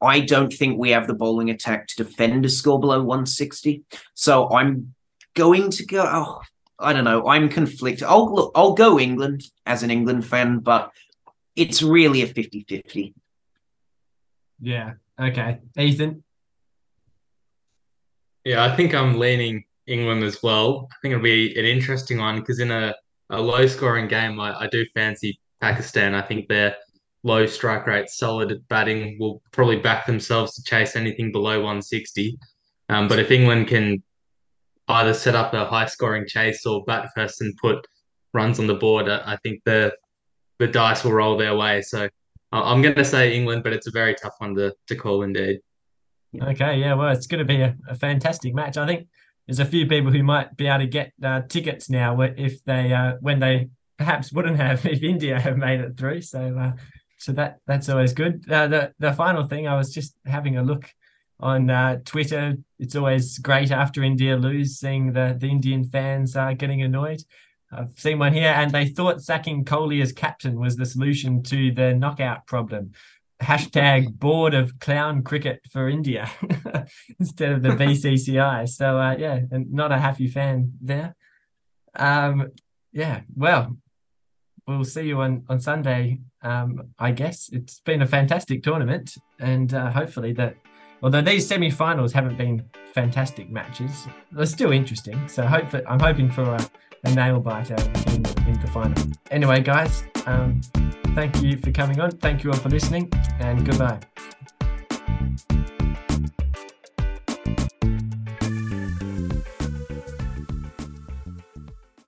I 0.00 0.20
don't 0.20 0.52
think 0.52 0.78
we 0.78 0.90
have 0.90 1.06
the 1.06 1.14
bowling 1.14 1.50
attack 1.50 1.86
to 1.88 2.04
defend 2.04 2.44
a 2.44 2.48
score 2.48 2.78
below 2.78 2.98
160. 2.98 3.84
So 4.14 4.50
I'm 4.50 4.94
going 5.34 5.70
to 5.70 5.86
go. 5.86 6.04
Oh, 6.06 6.40
I 6.78 6.92
don't 6.92 7.04
know. 7.04 7.26
I'm 7.28 7.48
conflicted. 7.48 8.04
I'll 8.04 8.32
look. 8.32 8.52
I'll 8.54 8.74
go 8.74 9.00
England 9.00 9.44
as 9.64 9.82
an 9.82 9.90
England 9.90 10.26
fan, 10.26 10.58
but 10.58 10.90
it's 11.54 11.82
really 11.82 12.22
a 12.22 12.28
50-50. 12.28 13.14
Yeah. 14.60 14.94
Okay. 15.18 15.58
Ethan. 15.78 16.22
Yeah, 18.44 18.64
I 18.64 18.76
think 18.76 18.94
I'm 18.94 19.18
leaning 19.18 19.64
England 19.86 20.22
as 20.22 20.42
well. 20.42 20.88
I 20.92 20.94
think 21.00 21.12
it'll 21.12 21.24
be 21.24 21.58
an 21.58 21.64
interesting 21.64 22.18
one 22.18 22.40
because 22.40 22.60
in 22.60 22.70
a, 22.70 22.94
a 23.30 23.40
low 23.40 23.66
scoring 23.66 24.08
game, 24.08 24.38
I, 24.38 24.60
I 24.60 24.66
do 24.68 24.84
fancy 24.94 25.40
Pakistan. 25.60 26.14
I 26.14 26.22
think 26.22 26.48
they're 26.48 26.76
low 27.26 27.44
strike 27.44 27.86
rate, 27.86 28.08
solid 28.08 28.62
batting 28.68 29.18
will 29.18 29.42
probably 29.50 29.76
back 29.76 30.06
themselves 30.06 30.54
to 30.54 30.62
chase 30.62 30.94
anything 30.94 31.32
below 31.32 31.56
160. 31.56 32.38
Um, 32.88 33.08
but 33.08 33.18
if 33.18 33.32
England 33.32 33.66
can 33.66 34.02
either 34.88 35.12
set 35.12 35.34
up 35.34 35.52
a 35.52 35.64
high 35.64 35.86
scoring 35.86 36.26
chase 36.26 36.64
or 36.64 36.84
bat 36.84 37.10
first 37.16 37.40
and 37.40 37.54
put 37.56 37.84
runs 38.32 38.60
on 38.60 38.68
the 38.68 38.74
board, 38.74 39.08
I 39.08 39.36
think 39.42 39.60
the 39.64 39.92
the 40.58 40.68
dice 40.68 41.04
will 41.04 41.12
roll 41.12 41.36
their 41.36 41.54
way. 41.54 41.82
So 41.82 42.08
I'm 42.52 42.80
going 42.80 42.94
to 42.94 43.04
say 43.04 43.34
England, 43.34 43.62
but 43.64 43.74
it's 43.74 43.88
a 43.88 43.90
very 43.90 44.14
tough 44.14 44.36
one 44.38 44.54
to, 44.54 44.74
to 44.86 44.96
call 44.96 45.22
indeed. 45.22 45.60
Okay, 46.40 46.78
yeah, 46.78 46.94
well, 46.94 47.12
it's 47.12 47.26
going 47.26 47.40
to 47.40 47.44
be 47.44 47.60
a, 47.60 47.76
a 47.88 47.94
fantastic 47.94 48.54
match. 48.54 48.78
I 48.78 48.86
think 48.86 49.08
there's 49.46 49.58
a 49.58 49.66
few 49.66 49.86
people 49.86 50.12
who 50.12 50.22
might 50.22 50.56
be 50.56 50.66
able 50.66 50.78
to 50.78 50.86
get 50.86 51.12
uh, 51.22 51.42
tickets 51.42 51.90
now 51.90 52.20
if 52.20 52.64
they 52.64 52.92
uh, 52.92 53.14
when 53.20 53.40
they 53.40 53.68
perhaps 53.98 54.32
wouldn't 54.32 54.56
have 54.56 54.86
if 54.94 55.02
India 55.02 55.40
have 55.40 55.58
made 55.58 55.80
it 55.80 55.96
through. 55.98 56.22
So 56.22 56.56
uh, 56.58 56.72
so 57.18 57.32
that 57.32 57.58
that's 57.66 57.88
always 57.88 58.12
good. 58.12 58.50
Uh, 58.50 58.68
the 58.68 58.92
the 58.98 59.12
final 59.12 59.46
thing, 59.46 59.66
I 59.66 59.76
was 59.76 59.92
just 59.92 60.14
having 60.24 60.56
a 60.56 60.62
look 60.62 60.90
on 61.40 61.70
uh, 61.70 62.00
Twitter. 62.04 62.56
It's 62.78 62.96
always 62.96 63.38
great 63.38 63.70
after 63.70 64.02
India 64.02 64.36
lose, 64.36 64.78
seeing 64.78 65.12
the 65.12 65.36
the 65.38 65.48
Indian 65.48 65.84
fans 65.84 66.36
uh, 66.36 66.52
getting 66.52 66.82
annoyed. 66.82 67.22
I've 67.72 67.98
seen 67.98 68.18
one 68.18 68.32
here, 68.32 68.52
and 68.56 68.70
they 68.70 68.86
thought 68.86 69.22
sacking 69.22 69.64
Kohli 69.64 70.00
as 70.00 70.12
captain 70.12 70.58
was 70.58 70.76
the 70.76 70.86
solution 70.86 71.42
to 71.44 71.72
the 71.72 71.94
knockout 71.94 72.46
problem. 72.46 72.92
Hashtag 73.42 74.18
board 74.18 74.54
of 74.54 74.78
clown 74.78 75.22
cricket 75.22 75.60
for 75.70 75.88
India 75.88 76.30
instead 77.18 77.52
of 77.52 77.62
the 77.62 77.68
BCCI. 77.82 78.68
So 78.68 78.98
uh, 78.98 79.16
yeah, 79.18 79.40
and 79.50 79.72
not 79.72 79.92
a 79.92 79.98
happy 79.98 80.28
fan 80.28 80.72
there. 80.80 81.16
Um, 81.94 82.52
yeah, 82.92 83.22
well, 83.34 83.76
we'll 84.66 84.84
see 84.84 85.02
you 85.02 85.20
on 85.20 85.44
on 85.48 85.60
Sunday. 85.60 86.18
Um, 86.42 86.88
I 86.98 87.10
guess 87.10 87.48
it's 87.52 87.80
been 87.80 88.02
a 88.02 88.06
fantastic 88.06 88.62
tournament, 88.62 89.16
and 89.38 89.72
uh, 89.74 89.90
hopefully 89.90 90.32
that. 90.34 90.56
Although 91.02 91.20
these 91.20 91.46
semi-finals 91.46 92.12
haven't 92.14 92.38
been 92.38 92.64
fantastic 92.94 93.50
matches, 93.50 94.06
they're 94.32 94.46
still 94.46 94.72
interesting. 94.72 95.28
So 95.28 95.46
hope 95.46 95.66
I'm 95.86 96.00
hoping 96.00 96.30
for 96.30 96.42
a, 96.42 96.70
a 97.04 97.14
nail 97.14 97.38
biter 97.38 97.76
in, 98.08 98.24
in 98.46 98.58
the 98.60 98.70
final. 98.72 99.04
Anyway, 99.30 99.60
guys, 99.60 100.04
um, 100.24 100.62
thank 101.14 101.42
you 101.42 101.58
for 101.58 101.70
coming 101.70 102.00
on. 102.00 102.12
Thank 102.12 102.44
you 102.44 102.50
all 102.50 102.56
for 102.56 102.70
listening, 102.70 103.12
and 103.40 103.64
goodbye. 103.66 104.00